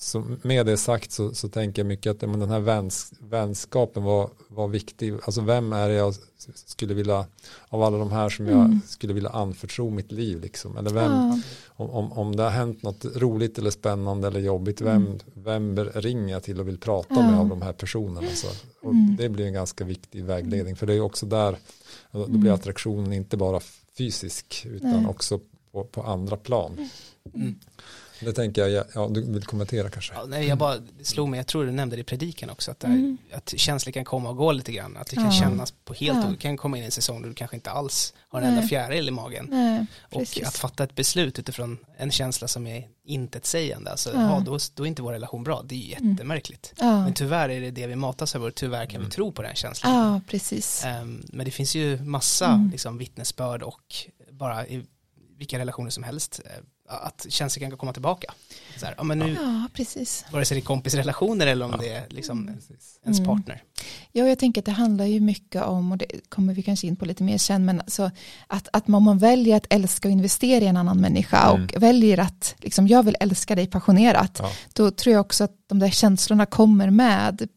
[0.00, 4.02] så med det sagt så, så tänker jag mycket att men den här väns, vänskapen
[4.02, 5.14] var, var viktig.
[5.24, 6.14] Alltså vem är det jag
[6.54, 7.26] skulle vilja,
[7.68, 8.80] av alla de här som jag Mm.
[8.86, 10.76] skulle vilja anförtro mitt liv liksom.
[10.76, 14.80] Eller vem, ja, om, om, om det har hänt något roligt eller spännande eller jobbigt,
[14.80, 15.18] vem, Mm.
[15.34, 17.30] vem ringer jag till och vill prata Ja.
[17.30, 18.28] med av de här personerna.
[18.34, 18.46] Så,
[18.82, 19.16] och Mm.
[19.16, 21.56] Det blir en ganska viktig vägledning, för det är också där,
[22.12, 22.54] då blir Mm.
[22.54, 23.60] attraktionen inte bara
[23.98, 25.06] fysisk, utan Nej.
[25.06, 25.40] också
[25.72, 26.88] på, på andra plan.
[28.20, 28.32] Mm.
[28.32, 30.14] Det tänker jag, ja, du vill kommentera kanske?
[30.14, 32.80] Ja, nej, jag bara slog mig, jag tror du nämnde det i predikan också, att,
[32.80, 33.18] det här, Mm.
[33.32, 35.30] att känslor kan komma och gå lite grann, att det kan Ja.
[35.32, 36.30] kännas på helt, Ja.
[36.30, 38.54] du kan komma in i en säsong där du kanske inte alls har en Nej.
[38.56, 39.46] enda fjäril i magen.
[39.50, 44.20] nej, Och att fatta ett beslut utifrån en känsla som är intetsägande, alltså, Ja.
[44.20, 44.42] ja.
[44.46, 46.10] då, då är inte vår relation bra, det är Mm.
[46.12, 46.72] jättemärkligt.
[46.78, 49.08] Ja, Men tyvärr är det det vi matas över och tyvärr kan Mm.
[49.08, 49.94] vi tro på den känslan.
[49.94, 50.84] ja precis.
[50.84, 52.70] Ehm, men det finns ju massa Mm.
[52.70, 53.94] liksom, vittnesbörd och
[54.32, 54.84] bara i
[55.38, 56.50] vilka relationer som helst eh,
[56.88, 58.34] att känslor kan komma tillbaka.
[58.76, 60.24] Så här, ja, men nu, Ja, precis.
[60.32, 61.76] vare sig det är kompisrelationer eller om Ja.
[61.76, 62.98] det är liksom Precis.
[63.04, 63.36] ens Mm.
[63.36, 63.62] partner.
[64.12, 66.96] Ja, jag tänker att det handlar ju mycket om, och det kommer vi kanske in
[66.96, 68.10] på lite mer sen, men alltså
[68.46, 71.62] att, att man, man väljer att älska och investera i en annan människa mm.
[71.76, 74.50] och väljer att, liksom, jag vill älska dig passionerat, ja.
[74.72, 77.48] då tror jag också att de där känslorna kommer med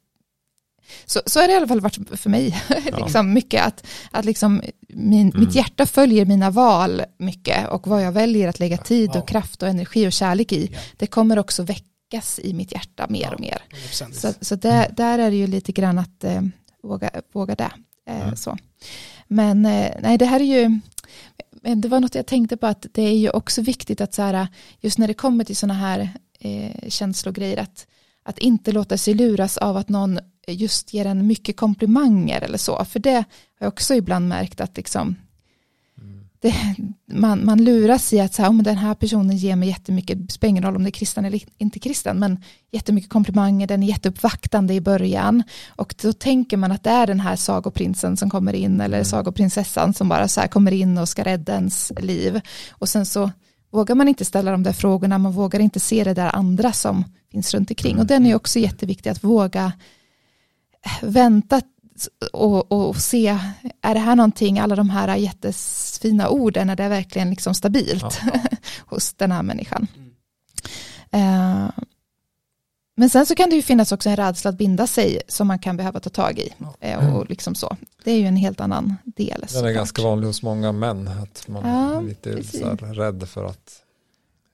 [1.05, 2.63] så, så har det i alla fall varit för mig.
[2.91, 2.97] Ja.
[2.97, 5.39] liksom mycket att, att liksom min, mm.
[5.39, 9.63] mitt hjärta följer mina val mycket och vad jag väljer att lägga tid och kraft
[9.63, 10.75] och energi och kärlek i.
[10.97, 13.63] Det kommer också väckas i mitt hjärta mer och mer.
[13.91, 14.95] Så, så där, mm.
[14.95, 16.41] där är det ju lite grann att eh,
[16.83, 17.71] våga, våga det.
[18.07, 18.35] Eh, mm.
[18.35, 18.57] så.
[19.27, 20.79] Men eh, nej, det här är ju,
[21.75, 24.47] det var något jag tänkte på att det är ju också viktigt att så här,
[24.79, 27.87] just när det kommer till sådana här eh, känslogrejer, att,
[28.23, 32.85] att inte låta sig luras av att någon just ger en mycket komplimanger eller så.
[32.85, 33.25] För det har
[33.59, 35.15] jag också ibland märkt att liksom,
[36.41, 36.55] det,
[37.11, 40.33] man, man luras i att så här, oh, den här personen ger mig jättemycket, det
[40.33, 43.87] spelar ingen roll om det är kristen eller inte kristen, men jättemycket komplimanger, den är
[43.87, 45.43] jätteuppvaktande i början.
[45.69, 49.05] Och då tänker man att det är den här sagoprinsen som kommer in, eller mm.
[49.05, 52.41] sagoprinsessan som bara så här kommer in och ska rädda ens liv.
[52.71, 53.31] Och sen så
[53.71, 57.03] vågar man inte ställa de där frågorna, man vågar inte se det där andra som
[57.31, 57.99] finns runt omkring.
[57.99, 59.71] Och den är också jätteviktig att våga
[61.01, 61.61] vänta
[62.33, 63.39] och, och, se,
[63.81, 68.31] är det här någonting, alla de här jättefina orden, är det verkligen liksom stabilt ja,
[68.33, 68.39] ja.
[68.85, 69.87] hos den här människan?
[71.11, 71.63] Mm.
[71.63, 71.69] Uh,
[72.97, 75.59] men sen så kan det ju finnas också en rädsla att binda sig som man
[75.59, 76.53] kan behöva ta tag i.
[76.79, 77.15] Mm.
[77.15, 77.77] Och liksom så.
[78.03, 79.45] Det är ju en helt annan del.
[79.53, 83.45] Den är ganska vanlig hos många män, att man ja, är lite så rädd för
[83.45, 83.81] att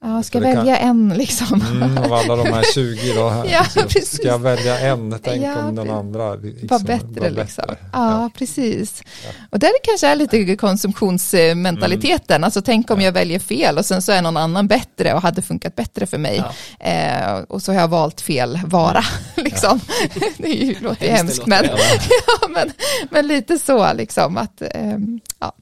[0.01, 0.89] Ja, ska jag välja kan...
[0.89, 1.61] en liksom.
[1.61, 3.63] Mm, av alla de här 20 då, här, ja,
[4.03, 7.21] ska jag välja en, tänk ja, om den andra liksom, var bättre.
[7.21, 7.63] Var liksom.
[7.67, 9.03] Ja, ja, precis.
[9.05, 9.29] Ja.
[9.49, 12.43] Och där kanske är lite konsumtionsmentaliteten, mm.
[12.43, 15.41] alltså tänk om jag väljer fel och sen så är någon annan bättre och hade
[15.41, 16.43] funkat bättre för mig.
[16.79, 19.03] Eh, och så har jag valt fel vara,
[19.35, 19.79] liksom.
[20.37, 21.65] det är ju, låter ju hemskt, men,
[22.09, 22.71] ja, men,
[23.09, 24.97] men lite så liksom att, eh,
[25.39, 25.53] ja.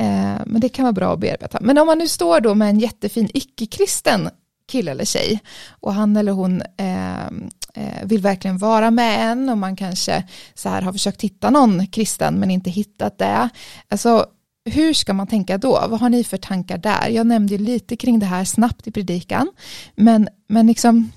[0.00, 1.58] Eh, men det kan vara bra att bearbeta.
[1.60, 4.30] Men om man nu står då med en jättefin icke-kristen
[4.68, 9.58] kille eller tjej och han eller hon ehm, eh, vill verkligen vara med en och
[9.58, 13.48] man kanske så här har försökt hitta någon kristen men inte hittat det.
[13.88, 14.26] Alltså
[14.64, 15.84] hur ska man tänka då?
[15.88, 17.08] Vad har ni för tankar där?
[17.08, 19.50] Jag nämnde lite kring det här snabbt i predikan,
[19.96, 21.12] men, men liksom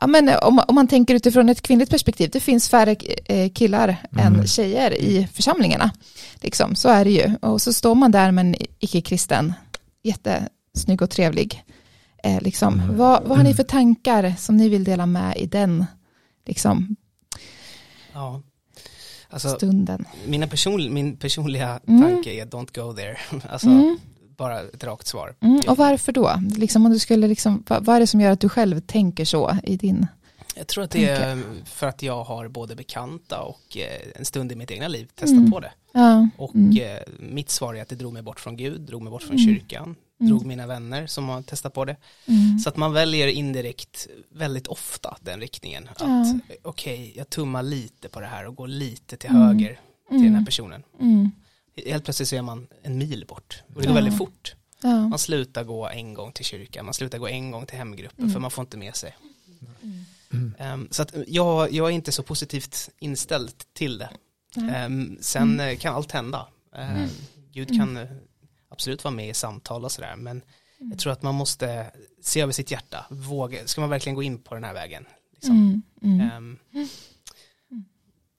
[0.00, 3.96] Ja, men om, om man tänker utifrån ett kvinnligt perspektiv, det finns färre eh, killar
[4.12, 4.26] mm.
[4.26, 5.90] än tjejer i församlingarna.
[6.34, 7.36] Liksom, så är det ju.
[7.40, 9.52] Och så står man där med en icke-kristen,
[10.02, 11.64] jättesnygg och trevlig.
[12.24, 12.80] Eh, liksom.
[12.80, 12.96] Mm.
[12.96, 15.84] vad, vad har ni för tankar som ni vill dela med i den
[16.46, 16.96] liksom,
[18.12, 18.42] ja.
[19.30, 20.04] alltså, stunden?
[20.26, 22.02] Mina person, min personliga mm.
[22.02, 23.18] tanke är don't go there.
[23.48, 23.98] Alltså, mm
[24.42, 25.34] bara ett rakt svar.
[25.40, 26.40] Mm, och varför då?
[26.56, 29.56] Liksom om du skulle liksom, vad, är det som gör att du själv tänker så
[29.62, 30.06] i din
[30.54, 34.52] jag tror att det är för att jag har både bekanta och eh, en stund
[34.52, 35.50] i mitt egna liv testat mm.
[35.50, 35.72] på det.
[35.92, 36.28] Ja.
[36.36, 36.76] Och mm.
[36.76, 39.36] Eh, mitt svar är att det drog mig bort från Gud, drog mig bort från
[39.36, 39.46] mm.
[39.46, 40.30] kyrkan, mm.
[40.30, 41.96] drog mina vänner som har testat på det.
[42.26, 42.58] Mm.
[42.58, 45.88] Så att man väljer indirekt väldigt ofta den riktningen.
[45.88, 46.38] Att ja.
[46.62, 50.34] okej, okay, jag tummar lite på det här och går lite till höger till den
[50.34, 50.82] här personen
[51.76, 54.02] helt plötsligt så är man en mil bort och det går ja.
[54.02, 54.54] väldigt fort.
[54.82, 55.08] Ja.
[55.08, 58.32] Man slutar gå en gång till kyrkan, man slutar gå en gång till hemgruppen mm.
[58.32, 59.16] för man får inte med sig.
[60.32, 60.54] Mm.
[60.74, 64.10] Um, så att jag, jag är inte så positivt inställd till det.
[64.86, 65.76] Um, sen mm.
[65.76, 66.46] kan allt hända.
[66.76, 67.08] Um,
[67.52, 68.08] Gud kan mm.
[68.68, 70.42] absolut vara med i samtal och sådär men
[70.90, 71.90] jag tror att man måste
[72.22, 75.06] se över sitt hjärta, våga, ska man verkligen gå in på den här vägen?
[75.32, 75.82] Liksom?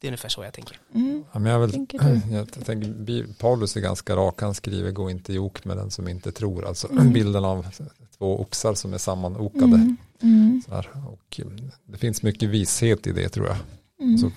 [0.04, 0.80] Det är ungefär så jag tänker.
[0.96, 1.24] Mm.
[1.32, 1.88] Ja, men jag, vill,
[2.32, 6.08] jag tänker, Paulus är ganska rak, han skriver gå inte i ok med den som
[6.08, 6.66] inte tror.
[6.66, 7.14] Alltså mm.
[7.14, 7.68] bilden av
[8.18, 9.66] två oxar som är sammanokade.
[9.66, 9.98] Mm.
[10.22, 10.62] Mm.
[11.08, 11.46] och eh,
[11.86, 13.58] det finns mycket vishet i det tror jag.
[14.02, 14.18] Mm.
[14.18, 14.32] Så,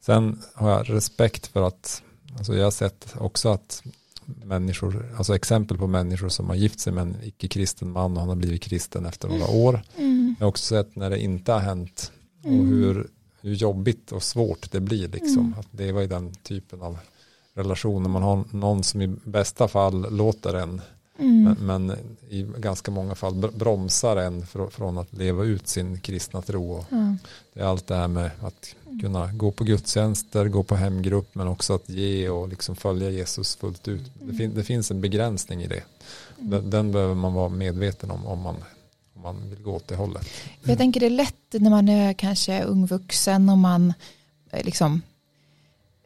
[0.00, 2.02] sen har jag respekt för att,
[2.38, 3.82] alltså jag har sett också att
[4.24, 8.28] människor, alltså exempel på människor som har gift sig med en icke-kristen man och han
[8.28, 9.82] har blivit kristen efter några år.
[9.96, 10.34] Mm.
[10.38, 12.12] Jag har också sett när det inte har hänt
[12.44, 15.38] och hur hur jobbigt och svårt det blir liksom.
[15.38, 15.54] Mm.
[15.58, 16.98] Att leva i den typen av
[17.54, 18.08] relationer.
[18.08, 20.80] Man har någon som i bästa fall låter en
[21.18, 21.56] mm.
[21.60, 21.98] men, men,
[22.28, 26.84] i ganska många fall bromsar en från att leva ut sin kristna tro.
[26.90, 27.18] Mm.
[27.52, 31.48] Det är allt det här med att kunna gå på gudstjänster, gå på hemgrupp men
[31.48, 34.10] också att ge och liksom följa Jesus fullt ut.
[34.14, 35.82] Det, fin det finns en begränsning i det.
[36.36, 38.56] Den, den behöver man vara medveten om om man
[39.24, 40.26] om man vill gå åt det hållet.
[40.62, 43.94] Jag tänker det är lätt när man är kanske ungvuxen och man
[44.52, 45.02] eh, liksom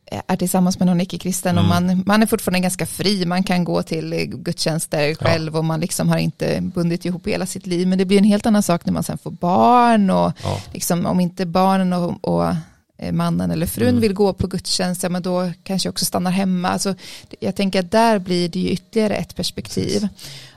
[0.06, 1.64] eh, är tillsammans med någon icke-kristen mm.
[1.64, 5.58] och man, man är fortfarande ganska fri, man kan gå till gudstjänster själv ja.
[5.58, 8.46] och man liksom har inte bundit ihop hela sitt liv, men det blir en helt
[8.46, 10.60] annan sak när man sen får barn och ja.
[10.72, 12.54] liksom, om inte barnen och, och
[12.98, 14.00] eh, mannen eller frun Mm.
[14.00, 16.68] vill gå på gudstjänst, ja, men då kanske också stannar hemma.
[16.68, 16.94] Alltså,
[17.40, 20.08] jag tänker att där blir det ju ytterligare ett perspektiv.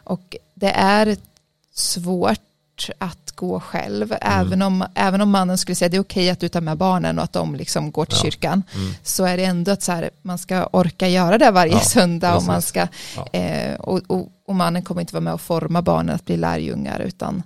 [0.03, 1.17] Och det är
[1.73, 2.46] svårt
[2.97, 6.49] att gå själv, även, om, även om mannen skulle säga det är okej att du
[6.49, 8.23] tar med barnen och att de liksom går till Ja.
[8.23, 8.93] kyrkan, Mm.
[9.03, 12.35] så är det ändå att så här, man ska orka göra det varje Ja, söndag
[12.35, 13.39] och, man ska, Ja.
[13.39, 16.99] eh, och, och, och mannen kommer inte vara med och forma barnen att bli lärjungar
[16.99, 17.43] utan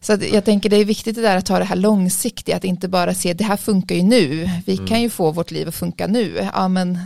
[0.00, 2.64] så att jag tänker det är viktigt det där att ta det här långsiktiga, att
[2.64, 4.86] inte bara se det här funkar ju nu, vi Mm.
[4.86, 6.98] kan ju få vårt liv att funka nu, ja men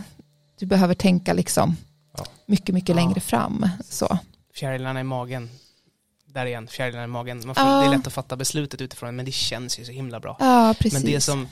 [0.59, 1.75] du behöver tänka liksom
[2.17, 2.25] Ja.
[2.45, 2.95] mycket, mycket Ja.
[2.95, 3.69] längre fram.
[3.89, 4.17] Så.
[4.55, 5.49] Fjärilarna i magen,
[6.37, 7.41] där igen, fjärilarna i magen.
[7.45, 7.79] Man får, Ja.
[7.79, 10.35] Det är lätt att fatta beslutet utifrån, men det känns ju så himla bra.
[10.39, 10.93] Ja, precis.
[11.03, 11.47] Men det som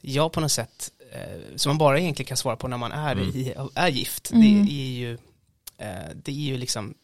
[0.00, 3.12] jag på något sätt, eh, som man bara egentligen kan svara på när man är,
[3.12, 3.28] Mm.
[3.28, 4.66] i, är gift, Mm.
[4.66, 5.12] det är ju,
[5.78, 5.88] eh,
[6.24, 6.94] det är ju liksom,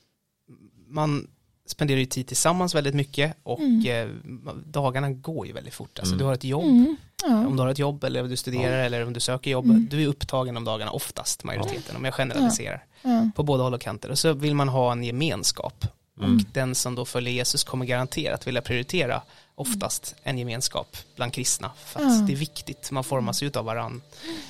[0.88, 1.26] man
[1.66, 3.86] spenderar ju tid tillsammans väldigt mycket och Mm.
[3.86, 5.98] eh, dagarna går ju väldigt fort.
[5.98, 6.18] Alltså Mm.
[6.18, 6.96] du har ett jobb, Mm.
[7.22, 7.46] Ja.
[7.46, 9.88] om du har ett jobb eller om du studerar eller om du söker jobb, Mm.
[9.90, 13.30] du är upptagen de dagarna oftast, majoriteten, om jag generaliserar, Ja.
[13.36, 14.08] på båda håll och kanter.
[14.10, 15.84] Och så vill man ha en gemenskap.
[16.20, 16.36] Mm.
[16.36, 19.22] Och den som då följer Jesus kommer garanterat vilja prioritera
[19.54, 21.70] oftast en gemenskap bland kristna.
[21.84, 24.02] För att det är viktigt, man formas ut av varann.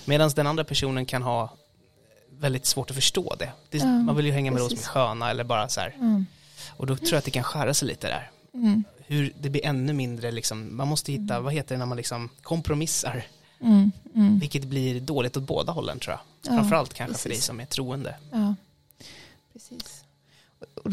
[0.05, 1.57] Medan den andra personen kan ha
[2.31, 3.53] väldigt svårt att förstå det.
[3.71, 4.89] det man vill ju hänga med oss som är precis.
[4.89, 5.95] sköna eller bara så här.
[5.99, 6.27] Mm.
[6.77, 8.31] Och då tror jag att det kan skära sig lite där.
[8.55, 8.85] Mm.
[9.07, 12.29] Hur det blir ännu mindre liksom, man måste hitta, vad heter det när man liksom
[12.43, 13.27] kompromissar.
[13.61, 13.93] Mm.
[14.15, 14.39] Mm.
[14.39, 16.53] Vilket blir dåligt åt båda hållen tror jag.
[16.53, 17.47] Ja, Framförallt kanske för dig precis.
[17.47, 18.15] som är troende.
[18.31, 18.55] Ja,
[19.53, 20.00] precis.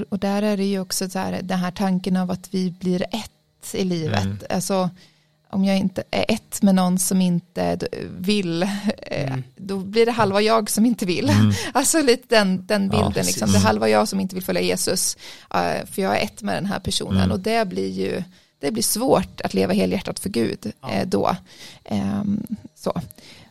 [0.09, 3.01] Och, där är det ju också så här, den här tanken av att vi blir
[3.11, 4.23] ett i livet.
[4.25, 4.37] Mm.
[4.49, 4.89] Alltså,
[5.49, 7.77] om jag inte är ett med någon som inte
[8.17, 9.43] vill, eh, Mm.
[9.55, 11.29] då blir det halva jag som inte vill.
[11.29, 11.53] Mm.
[11.73, 13.35] Alltså lite den, den Ja, bilden, precis.
[13.35, 13.51] liksom.
[13.51, 15.17] det är halva jag som inte vill följa Jesus,
[15.53, 17.17] eh, för jag är ett med den här personen.
[17.21, 17.31] Mm.
[17.31, 18.23] Och det blir ju
[18.59, 20.91] det blir svårt att leva helhjärtat för Gud Ja.
[20.91, 21.35] eh, då.
[21.85, 22.43] Ehm,
[22.75, 23.01] så.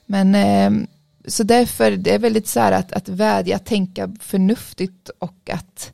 [0.07, 0.87] Men ehm,
[1.27, 5.93] så därför det är väldigt så här att, att vädja, tänka förnuftigt och att,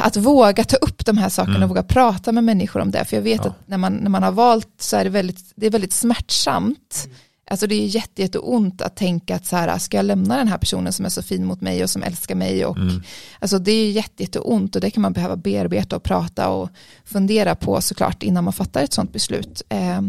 [0.00, 1.62] att våga ta upp de här sakerna Mm.
[1.62, 3.04] och våga prata med människor om det.
[3.04, 3.50] För jag vet Ja.
[3.50, 7.08] att när man, när man har valt så är det väldigt, det är väldigt smärtsamt.
[7.50, 10.48] Alltså det är jätte, jätte ont att tänka att så här, ska jag lämna den
[10.48, 13.02] här personen som är så fin mot mig och som älskar mig och Mm.
[13.38, 16.70] Alltså det är jätte, jätte ont och det kan man behöva bearbeta och prata och
[17.04, 19.62] fundera på såklart innan man fattar ett sånt beslut.
[19.68, 20.00] Eh,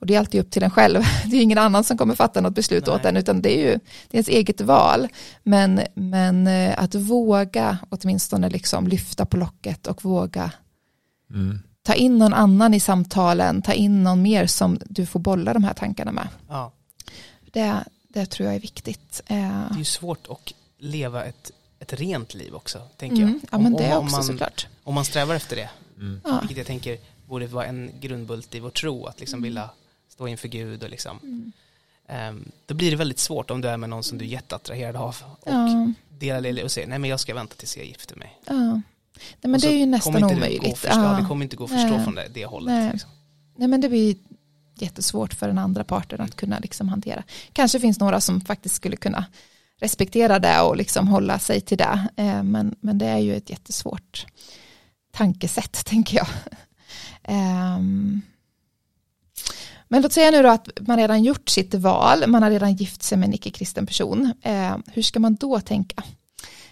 [0.00, 1.02] och det är alltid upp till en själv.
[1.26, 2.96] Det är ingen annan som kommer fatta något beslut Nej.
[2.96, 5.08] åt en utan det är ju det är ens eget val.
[5.42, 10.50] Men, men eh, att våga åtminstone liksom lyfta på locket och våga
[11.34, 11.58] Mm.
[11.82, 15.64] ta in någon annan i samtalen, ta in någon mer som du får bolla de
[15.64, 16.28] här tankarna med.
[16.48, 16.72] Ja.
[17.52, 19.22] Det, det tror jag är viktigt.
[19.26, 23.48] Eh, Det är ju svårt att leva ett, ett rent liv också, tänker mm, jag.
[23.52, 24.66] ja Om- men det om, också man, såklart.
[24.84, 26.20] Om man strävar efter det, Mm.
[26.40, 29.70] Vilket jag tänker borde vara en grundbult i vår tro, att liksom vilja
[30.08, 31.52] stå inför Gud och liksom, Mm.
[32.08, 34.96] ehm, då blir det väldigt svårt om du är med någon som du är jätteattraherad
[34.96, 38.16] av och Ja, delar det och säger nej men jag ska vänta tills jag gifter
[38.16, 38.38] mig.
[38.46, 38.54] ja.
[38.54, 40.78] Nej, men det är ju kommer nästan inte det gå att omöjligt.
[40.78, 41.18] Förstå, Ja.
[41.20, 42.04] Det kommer inte gå att förstå Nej.
[42.04, 42.74] från det, det hållet.
[42.74, 42.92] Nej.
[42.92, 43.10] Liksom.
[43.56, 44.16] Nej men det blir
[44.82, 47.22] jättesvårt för den andra parten att kunna liksom hantera.
[47.52, 49.24] Kanske finns några som faktiskt skulle kunna
[49.80, 52.08] respektera det och liksom hålla sig till det.
[52.16, 54.26] Eh, men, men det är ju ett jättesvårt
[55.12, 56.28] tankesätt tänker jag.
[57.22, 58.22] Ehm,
[59.88, 63.02] men låt säga nu då att man redan gjort sitt val, man har redan gift
[63.02, 64.32] sig med en icke-kristen person.
[64.42, 66.02] Eh, hur ska man då tänka?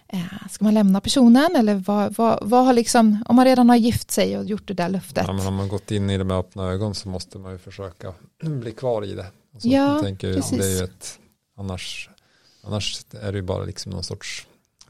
[0.09, 3.77] Eh, Ska man lämna personen eller vad, vad, vad har liksom, om man redan har
[3.77, 5.25] gift sig och gjort det där löftet?
[5.27, 7.59] Ja, men har man gått in i det med öppna ögon så måste man ju
[7.59, 9.27] försöka bli kvar i det.
[9.55, 10.59] Alltså, Ja, tänker, precis.
[10.59, 11.19] Det är ett,
[11.59, 12.11] annars,
[12.63, 14.47] annars är det ju bara liksom någon sorts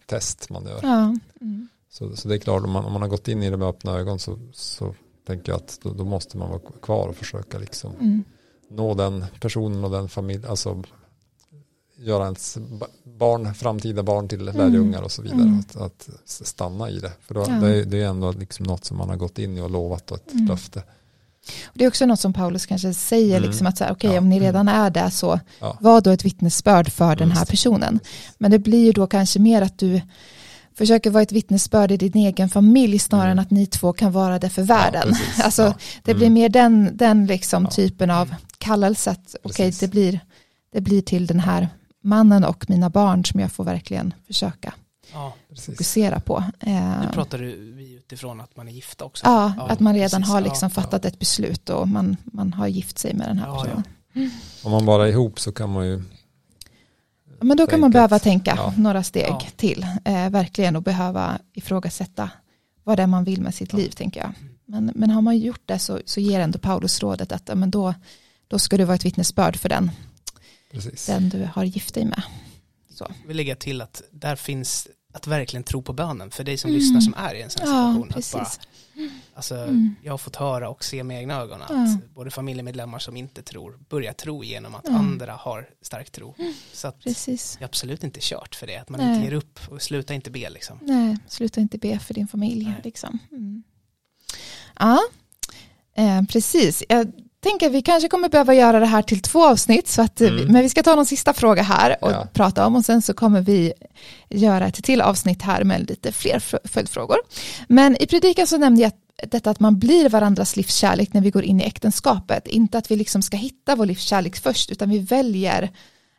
[0.07, 0.81] test man gör.
[0.83, 1.16] Ja.
[1.40, 1.68] Mm.
[1.90, 3.68] Så, så det är klart, om man, om man har gått in i det med
[3.68, 4.94] öppna ögon så, så
[5.26, 8.24] tänker jag att då, då måste man vara kvar och försöka liksom Mm.
[8.70, 10.83] nå den personen och den familjen, alltså
[11.99, 12.87] göra ens ba-
[13.19, 15.41] barn, framtida barn till lärjungar och så vidare.
[15.41, 15.59] Mm.
[15.59, 17.13] Att, att stanna i det.
[17.21, 17.53] För då, Ja.
[17.55, 20.11] det, är, det är ändå liksom något som man har gått in i och lovat
[20.11, 20.47] och ett Mm.
[20.47, 20.83] löfte.
[21.65, 23.49] Och Det är också något som Paulus kanske säger, Mm.
[23.49, 24.19] liksom att så här, okej Ja.
[24.19, 25.79] om ni redan är där så Ja.
[25.81, 28.01] var då ett vittnesbörd för den här personen.
[28.38, 30.01] Men det blir ju då kanske mer att du
[30.75, 33.38] försöker vara ett vittnesbörd i din egen familj snarare Mm.
[33.38, 35.15] än att ni två kan vara det för världen.
[35.42, 35.75] alltså.
[36.03, 36.19] Det Mm.
[36.19, 39.81] blir mer den, den liksom typen av kallelse att okej Precis.
[39.81, 40.21] det, blir,
[40.73, 41.69] det blir till den här
[42.07, 44.75] mannen och mina barn som jag får verkligen försöka
[45.13, 45.35] Ja,
[45.67, 46.44] fokusera på.
[46.61, 49.27] Eh, nu pratar du vi utifrån att man är gifta också.
[49.27, 50.33] Ja, att man redan precis.
[50.33, 50.83] har Ja, liksom ja.
[50.83, 53.83] fattat ett beslut och man, man har gift sig med den här Ja, personen.
[54.63, 56.02] Om man bara är ihop så kan man ju
[57.38, 58.73] Ja, Men då kan man behöva tänka ja.
[58.77, 59.42] några steg Ja.
[59.57, 59.87] till.
[60.04, 62.31] Eh, verkligen och behöva ifrågasätta
[62.85, 63.79] vad det är man vill med sitt Ja.
[63.79, 64.33] liv tänker jag.
[64.67, 67.71] Men, men har man gjort det så, så ger ändå Paulus rådet att ja, men
[67.71, 67.94] då,
[68.48, 69.90] då ska du vara ett vittnesbörd för den,
[70.77, 71.06] Precis.
[71.06, 72.22] den du har gift dig med.
[72.90, 73.06] Så.
[73.20, 76.70] Jag vill lägga till att där finns att verkligen tro på bönen för dig som
[76.70, 76.81] mm.
[76.81, 78.06] lyssnar som är i en sån här situation.
[78.08, 78.33] Ja, precis.
[78.33, 79.94] Bara, alltså, mm.
[80.02, 81.98] Jag har fått höra och se med egna ögon att ja.
[82.14, 84.98] både familjemedlemmar som inte tror börjar tro genom att ja.
[84.98, 86.35] andra har stark tro.
[86.38, 86.52] Mm.
[86.72, 87.56] Så att precis.
[87.58, 89.14] det är absolut inte kört för det, att man Nej.
[89.14, 90.50] inte ger upp och sluta inte be.
[90.50, 90.79] Liksom.
[90.83, 92.74] Nej, sluta inte be för din familj.
[92.85, 93.18] Liksom.
[93.33, 93.62] Mm.
[94.79, 95.00] Ja,
[95.96, 96.85] eh, precis.
[96.88, 97.12] Jag
[97.43, 100.53] tänker vi kanske kommer behöva göra det här till två avsnitt, så att, mm.
[100.53, 102.27] men vi ska ta någon sista fråga här och ja.
[102.33, 103.73] prata om och sen så kommer vi
[104.31, 107.19] göra ett till avsnitt här med lite fler följdfrågor.
[107.69, 108.93] Men i predikan så nämnde jag
[109.31, 112.47] detta att man blir varandras livskärlek när vi går in i äktenskapet.
[112.47, 115.71] Inte att vi liksom ska hitta vår livskärlek först, utan vi väljer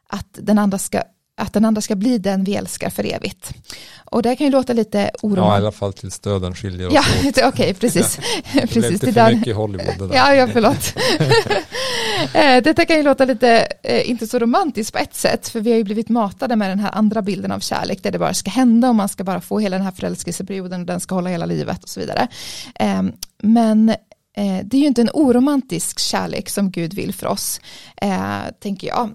[0.09, 1.01] att den andra ska
[1.37, 3.53] att den andra ska bli den vi älskar för evigt.
[4.05, 5.51] Och det kan ju låta lite oroande.
[5.51, 7.27] Ja, i alla fall tills döden skiljer oss ja, åt.
[7.37, 8.19] Okej, okay, precis.
[8.53, 10.15] det precis lite för mycket Hollywood det där.
[10.15, 10.93] Ja, ja, förlåt.
[12.33, 15.71] Eh, detta kan ju låta lite, eh, inte så romantiskt på ett sätt, för vi
[15.71, 18.49] har ju blivit matade med den här andra bilden av kärlek, där det bara ska
[18.49, 21.45] hända och man ska bara få hela den här förälskelseperioden och den ska hålla hela
[21.45, 22.27] livet och så vidare.
[22.75, 23.11] Ehm,
[23.43, 27.61] men eh, det är ju inte en oromantisk kärlek som Gud vill för oss,
[28.59, 29.09] tänker jag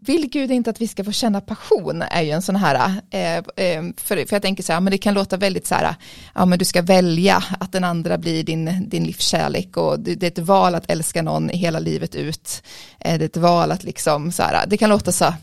[0.00, 3.36] vill Gud inte att vi ska få känna passion är ju en sån här, eh,
[3.36, 5.94] eh, för, för jag tänker så här, men det kan låta väldigt så här,
[6.34, 10.28] ja men du ska välja att den andra blir din, din livskärlek och det, är
[10.28, 12.62] ett val att älska någon hela livet ut,
[12.98, 15.34] eh, det är ett val att liksom så här, det kan låta så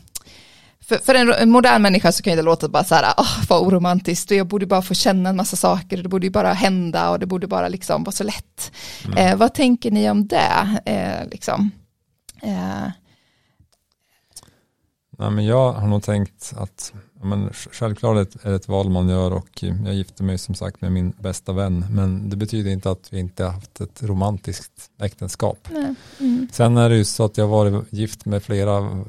[0.88, 4.30] för, för en modern människa så kan det låta bara så här, oh, vad oromantiskt,
[4.30, 7.26] jag borde bara få känna en massa saker, det borde ju bara hända och det
[7.26, 8.72] borde bara liksom vara så lätt.
[9.04, 9.18] Mm.
[9.18, 10.78] Eh, vad tänker ni om det?
[10.84, 11.70] Eh, liksom?
[12.42, 12.86] Eh,
[15.16, 16.92] Nej, men jag har nog tänkt att
[17.22, 20.92] men, självklart är det ett val man gör och jag gifte mig som sagt med
[20.92, 25.68] min bästa vän men det betyder inte att vi inte har haft ett romantiskt äktenskap.
[26.20, 26.48] Mm.
[26.52, 29.04] Sen är det ju så att jag varit gift med flera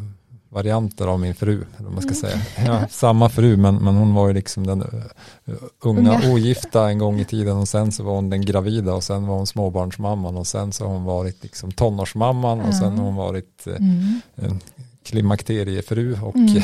[0.49, 2.41] varianter av min fru, eller man ska mm.
[2.45, 2.65] säga.
[2.65, 7.19] Ja, samma fru, men, men hon var ju liksom den uh, unga, ogifta en gång
[7.19, 10.47] i tiden och sen så var hon den gravida och sen var hon småbarnsmamman och
[10.47, 14.59] sen så har hon varit liksom tonårsmamman och sen har hon varit uh, mm
[15.07, 16.63] klimakteriefru och, mm.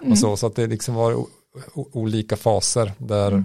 [0.10, 0.36] och så.
[0.36, 1.26] Så att det liksom var
[1.74, 3.44] olika faser där, mm.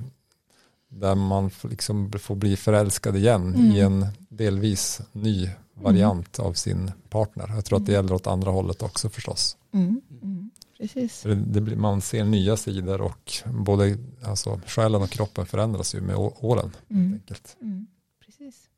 [0.89, 3.71] där man liksom får bli förälskad igen mm.
[3.71, 7.51] i en delvis ny variant av sin partner.
[7.55, 9.57] Jag tror att det gäller åt andra hållet också förstås.
[9.73, 10.01] Mm.
[10.21, 10.51] Mm.
[10.77, 11.21] Precis.
[11.21, 16.01] Det, det blir, man ser nya sidor och både alltså, själen och kroppen förändras ju
[16.01, 16.71] med åren.
[16.89, 17.13] Mm.
[17.13, 17.57] Enkelt.
[17.61, 17.87] Mm.
[18.25, 18.69] Precis.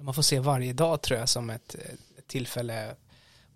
[0.00, 1.76] Man får se varje dag tror jag som ett
[2.26, 2.94] tillfälle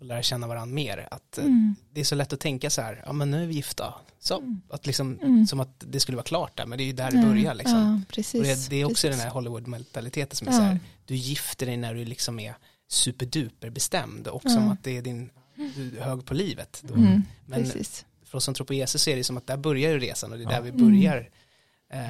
[0.05, 1.07] och lära känna varandra mer.
[1.11, 1.75] Att eh, mm.
[1.91, 3.93] Det är så lätt att tänka så här, ja men nu är vi gifta.
[4.19, 4.61] Så, mm.
[4.69, 5.47] att liksom, mm.
[5.47, 7.53] Som att det skulle vara klart där, men det är ju där det börjar.
[7.53, 7.77] Liksom.
[7.77, 9.09] Ja, precis, och det, det, är också precis.
[9.09, 10.57] den här Hollywood-mentaliteten som är ja.
[10.57, 12.55] så här, du gifter dig när du liksom är
[12.87, 15.29] superduper bestämd och som att det är din,
[15.75, 16.83] du är hög på livet.
[16.87, 16.93] Då.
[16.93, 18.05] Mm, men precis.
[18.25, 20.31] för oss som tror på Jesus så är det som att där börjar ju resan
[20.31, 21.29] och det är där vi börjar.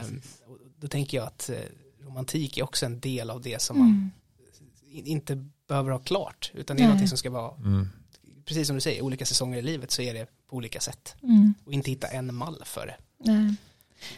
[0.03, 0.21] Um,
[0.77, 1.57] då tänker jag att eh,
[2.01, 5.07] romantik är också en del av det som man mm.
[5.07, 6.87] inte behöver ha klart, utan det är Nej.
[6.87, 7.89] någonting som ska vara, mm.
[8.45, 11.15] precis som du säger, olika säsonger i livet så är det på olika sätt.
[11.23, 11.53] Mm.
[11.65, 12.95] Och inte hitta en mall för det.
[13.31, 13.55] Nej.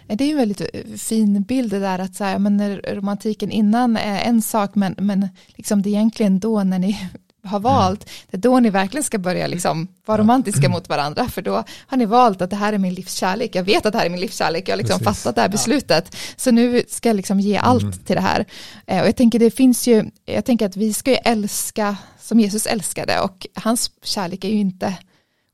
[0.08, 3.98] Det är en väldigt eh, fin bild det där att så här, men romantiken innan
[3.98, 7.10] är en sak men, men liksom det är egentligen då när ni
[7.48, 11.42] har valt, det är då ni verkligen ska börja liksom vara romantiska mot varandra, för
[11.42, 14.06] då har ni valt att det här är min livskärlek, jag vet att det här
[14.06, 16.18] är min livskärlek, jag har liksom fattat det här beslutet, ja.
[16.38, 17.98] så nu ska jag liksom ge allt mm.
[17.98, 18.46] till det här.
[18.88, 22.40] Eh, och jag tänker det finns ju, jag tänker att vi ska ju älska som
[22.40, 24.94] Jesus älskade, och hans kärlek är ju inte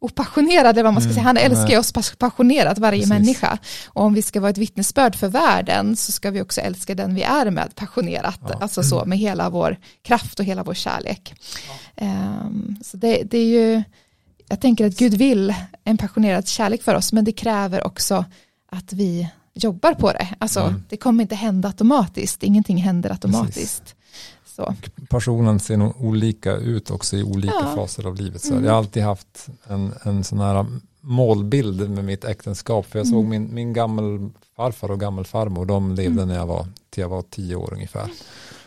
[0.03, 1.23] opassionerad, eller vad man ska mm, säga.
[1.23, 1.77] Han älskar nej.
[1.77, 3.09] oss passionerat, varje Precis.
[3.09, 3.57] människa.
[3.87, 7.15] Och om vi ska vara ett vittnesbörd för världen så ska vi också älska den
[7.15, 8.57] vi är med passionerat, ja.
[8.61, 11.33] alltså så med hela vår kraft och hela vår kärlek.
[11.95, 12.05] Ja.
[12.05, 13.83] Um, så det, det, är ju,
[14.47, 18.25] jag tänker att Gud vill en passionerad kärlek för oss, men det kräver också
[18.71, 20.27] att vi jobbar på det.
[20.39, 20.83] Alltså, mm.
[20.89, 23.83] det kommer inte hända automatiskt, ingenting händer automatiskt.
[23.83, 23.95] Precis.
[24.55, 24.75] Så.
[25.09, 27.75] Passionen ser nog olika ut också i olika ja.
[27.75, 28.41] faser av livet.
[28.41, 28.65] Så mm.
[28.65, 30.65] Jag har alltid haft en, en sån här
[31.03, 32.85] målbild med mitt äktenskap.
[32.85, 33.29] För jag såg mm.
[33.29, 36.27] min, min gammelfarfar och gammelfarmor, de levde mm.
[36.27, 38.09] när jag var, till jag var tio år ungefär.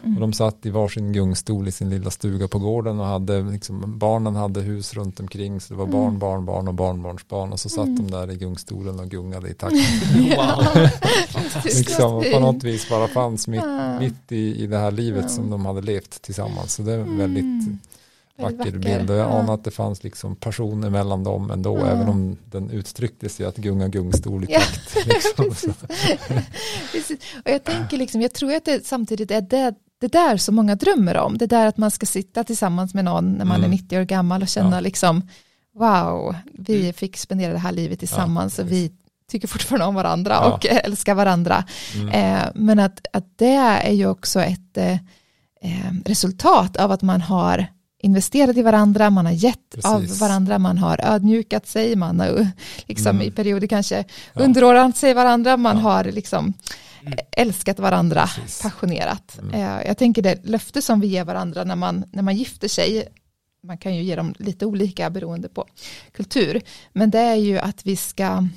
[0.02, 0.14] Mm.
[0.14, 3.98] Och de satt i varsin gungstol i sin lilla stuga på gården och hade, liksom,
[3.98, 6.18] barnen hade hus runt omkring så det var barn, mm.
[6.18, 7.96] barn, barn och barnbarnsbarn och så satt mm.
[7.96, 9.74] de där i gungstolen och gungade i takt.
[11.64, 13.64] liksom, på något vis bara fanns mitt,
[14.00, 16.74] mitt i, i det här livet som de hade levt tillsammans.
[16.74, 17.78] Så det är väldigt mm
[18.36, 19.38] vacker, vacker bild och jag ja.
[19.38, 21.86] anar att det fanns liksom passion mellan dem ändå ja.
[21.86, 24.96] även om den uttrycktes ju att gunga gungstol i takt.
[24.96, 25.02] Ja.
[25.06, 25.44] Liksom.
[27.44, 30.74] Och jag tänker liksom, jag tror att det samtidigt är det det där som många
[30.74, 33.72] drömmer om, det där att man ska sitta tillsammans med någon när man mm.
[33.72, 34.80] är 90 år gammal och känna ja.
[34.80, 35.28] liksom,
[35.74, 36.92] wow, vi mm.
[36.92, 38.92] fick spendera det här livet tillsammans ja, och vi
[39.30, 40.52] tycker fortfarande om varandra ja.
[40.52, 41.64] och älskar varandra.
[41.94, 42.08] Mm.
[42.08, 44.92] Eh, men att, att det är ju också ett eh,
[45.62, 47.66] eh resultat av att man har
[48.06, 49.84] investerat i varandra, man har gett Precis.
[49.84, 52.48] av varandra, man har ödmjukat sig, man har
[52.86, 53.28] liksom mm.
[53.28, 54.04] i perioder kanske
[54.34, 54.40] ja.
[54.42, 55.82] underordnat sig varandra, man ja.
[55.82, 56.52] har liksom
[57.00, 57.18] mm.
[57.32, 58.62] älskat varandra Precis.
[58.62, 59.38] passionerat.
[59.38, 59.54] Mm.
[59.54, 63.08] Eh, jag tänker det löfte som vi ger varandra när man, när man gifter sig,
[63.66, 65.64] man kan ju ge dem lite olika beroende på
[66.12, 68.48] kultur, men det är ju att vi ska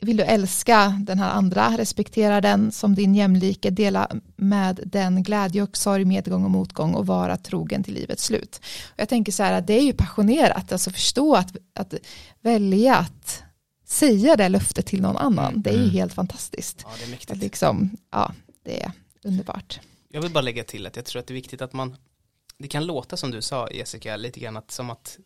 [0.00, 5.62] vill du älska den här andra, respektera den som din jämlike, dela med den glädje
[5.62, 8.60] och sorg, medgång och motgång och vara trogen till livets slut.
[8.84, 11.94] Och jag tänker så här att det är ju passionerat, alltså förstå att, att
[12.40, 13.42] välja att
[13.86, 15.90] säga det löftet till någon annan, det är ju mm.
[15.90, 16.80] helt fantastiskt.
[16.84, 17.40] Ja, det är mäktigt.
[17.40, 18.32] Liksom, ja,
[18.64, 18.92] det är
[19.24, 19.80] underbart.
[20.08, 21.96] Jag vill bara lägga till att jag tror att det är viktigt att man,
[22.58, 25.18] det kan låta som du sa Jessica, lite grann att, som att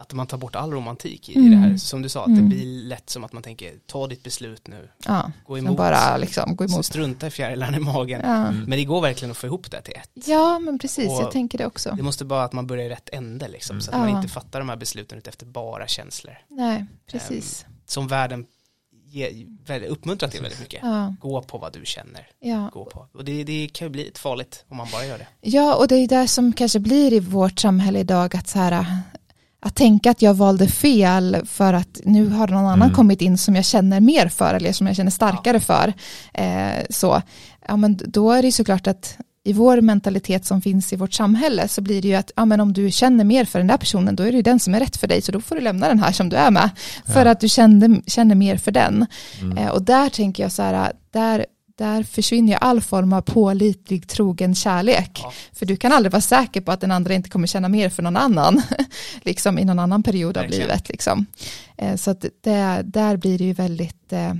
[0.00, 1.50] att man tar bort all romantik i, mm.
[1.50, 1.76] det här.
[1.76, 2.40] Som du sa, att mm.
[2.40, 4.88] det blir lätt som att man tänker, ta ditt beslut nu.
[5.06, 5.76] Ja, gå emot.
[5.76, 6.86] Bara liksom, gå emot.
[6.86, 8.20] strunta i fjärilarna i magen.
[8.24, 8.46] Ja.
[8.46, 8.64] Mm.
[8.64, 10.28] Men det går verkligen att få ihop det till ett.
[10.28, 11.94] Ja, men precis, och jag tänker det också.
[11.96, 13.80] Det måste bara att man börjar i rätt ände, liksom, mm.
[13.80, 14.04] så att ja.
[14.04, 16.38] man inte fattar de här besluten efter bara känslor.
[16.48, 17.64] Nej, precis.
[17.68, 18.46] Um, som världen
[19.10, 19.46] ge,
[19.88, 20.80] uppmuntrar till väldigt mycket.
[20.82, 21.14] Ja.
[21.20, 22.26] Gå på vad du känner.
[22.40, 22.70] Ja.
[22.72, 23.06] Gå på.
[23.12, 25.26] Och det, det kan ju bli farligt om man bara gör det.
[25.40, 28.86] Ja, och det är det som kanske blir i vårt samhälle idag, att så här,
[29.60, 32.94] att tänka att jag valde fel för att nu har någon annan mm.
[32.94, 35.60] kommit in som jag känner mer för eller som jag känner starkare ja.
[35.60, 35.92] för.
[36.34, 37.22] Eh, så,
[37.68, 41.68] ja, men då är det såklart att i vår mentalitet som finns i vårt samhälle
[41.68, 44.16] så blir det ju att ja, men om du känner mer för den där personen
[44.16, 45.88] då är det ju den som är rätt för dig så då får du lämna
[45.88, 46.70] den här som du är med
[47.06, 47.32] för ja.
[47.32, 49.06] att du kände, känner mer för den.
[49.40, 49.58] Mm.
[49.58, 51.46] Eh, och där tänker jag så här, där
[51.80, 55.20] där försvinner ju all form av pålitlig trogen kärlek.
[55.22, 55.32] Ja.
[55.52, 58.02] För du kan aldrig vara säker på att den andra inte kommer känna mer för
[58.02, 58.62] någon annan,
[59.22, 60.68] liksom i någon annan period av Verkligen.
[60.68, 60.88] livet.
[60.88, 61.26] Liksom.
[61.76, 64.34] Eh, så att det, där blir det ju väldigt eh,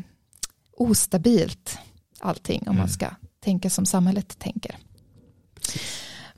[0.77, 1.79] ostabilt
[2.19, 2.79] allting om mm.
[2.79, 3.07] man ska
[3.45, 4.77] tänka som samhället tänker.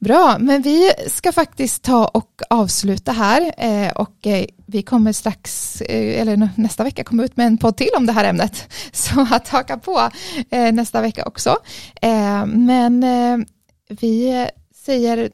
[0.02, 5.80] Bra, men vi ska faktiskt ta och avsluta här eh, och eh, vi kommer strax,
[5.80, 8.68] eh, eller nästa vecka komma ut med en podd till om det här ämnet.
[8.92, 10.10] Så att haka på
[10.72, 11.56] nästa vecka också.
[12.46, 13.04] Men
[13.88, 14.46] vi
[14.84, 15.30] säger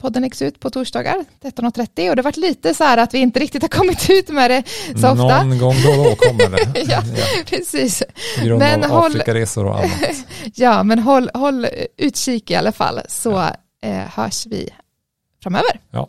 [0.00, 3.18] Podden läggs ut på torsdagar 13.30 och det har varit lite så här att vi
[3.18, 4.62] inte riktigt har kommit ut med det
[5.00, 5.44] så ofta.
[5.44, 6.80] Någon gång då och då kommer det.
[6.80, 8.02] ja, ja, precis.
[8.42, 9.90] Grund men av håll, Afrikaresor och annat.
[10.54, 14.68] ja, men håll, håll utkik i alla fall så ja eh, hörs vi
[15.42, 15.80] framöver.
[15.90, 16.08] Ja.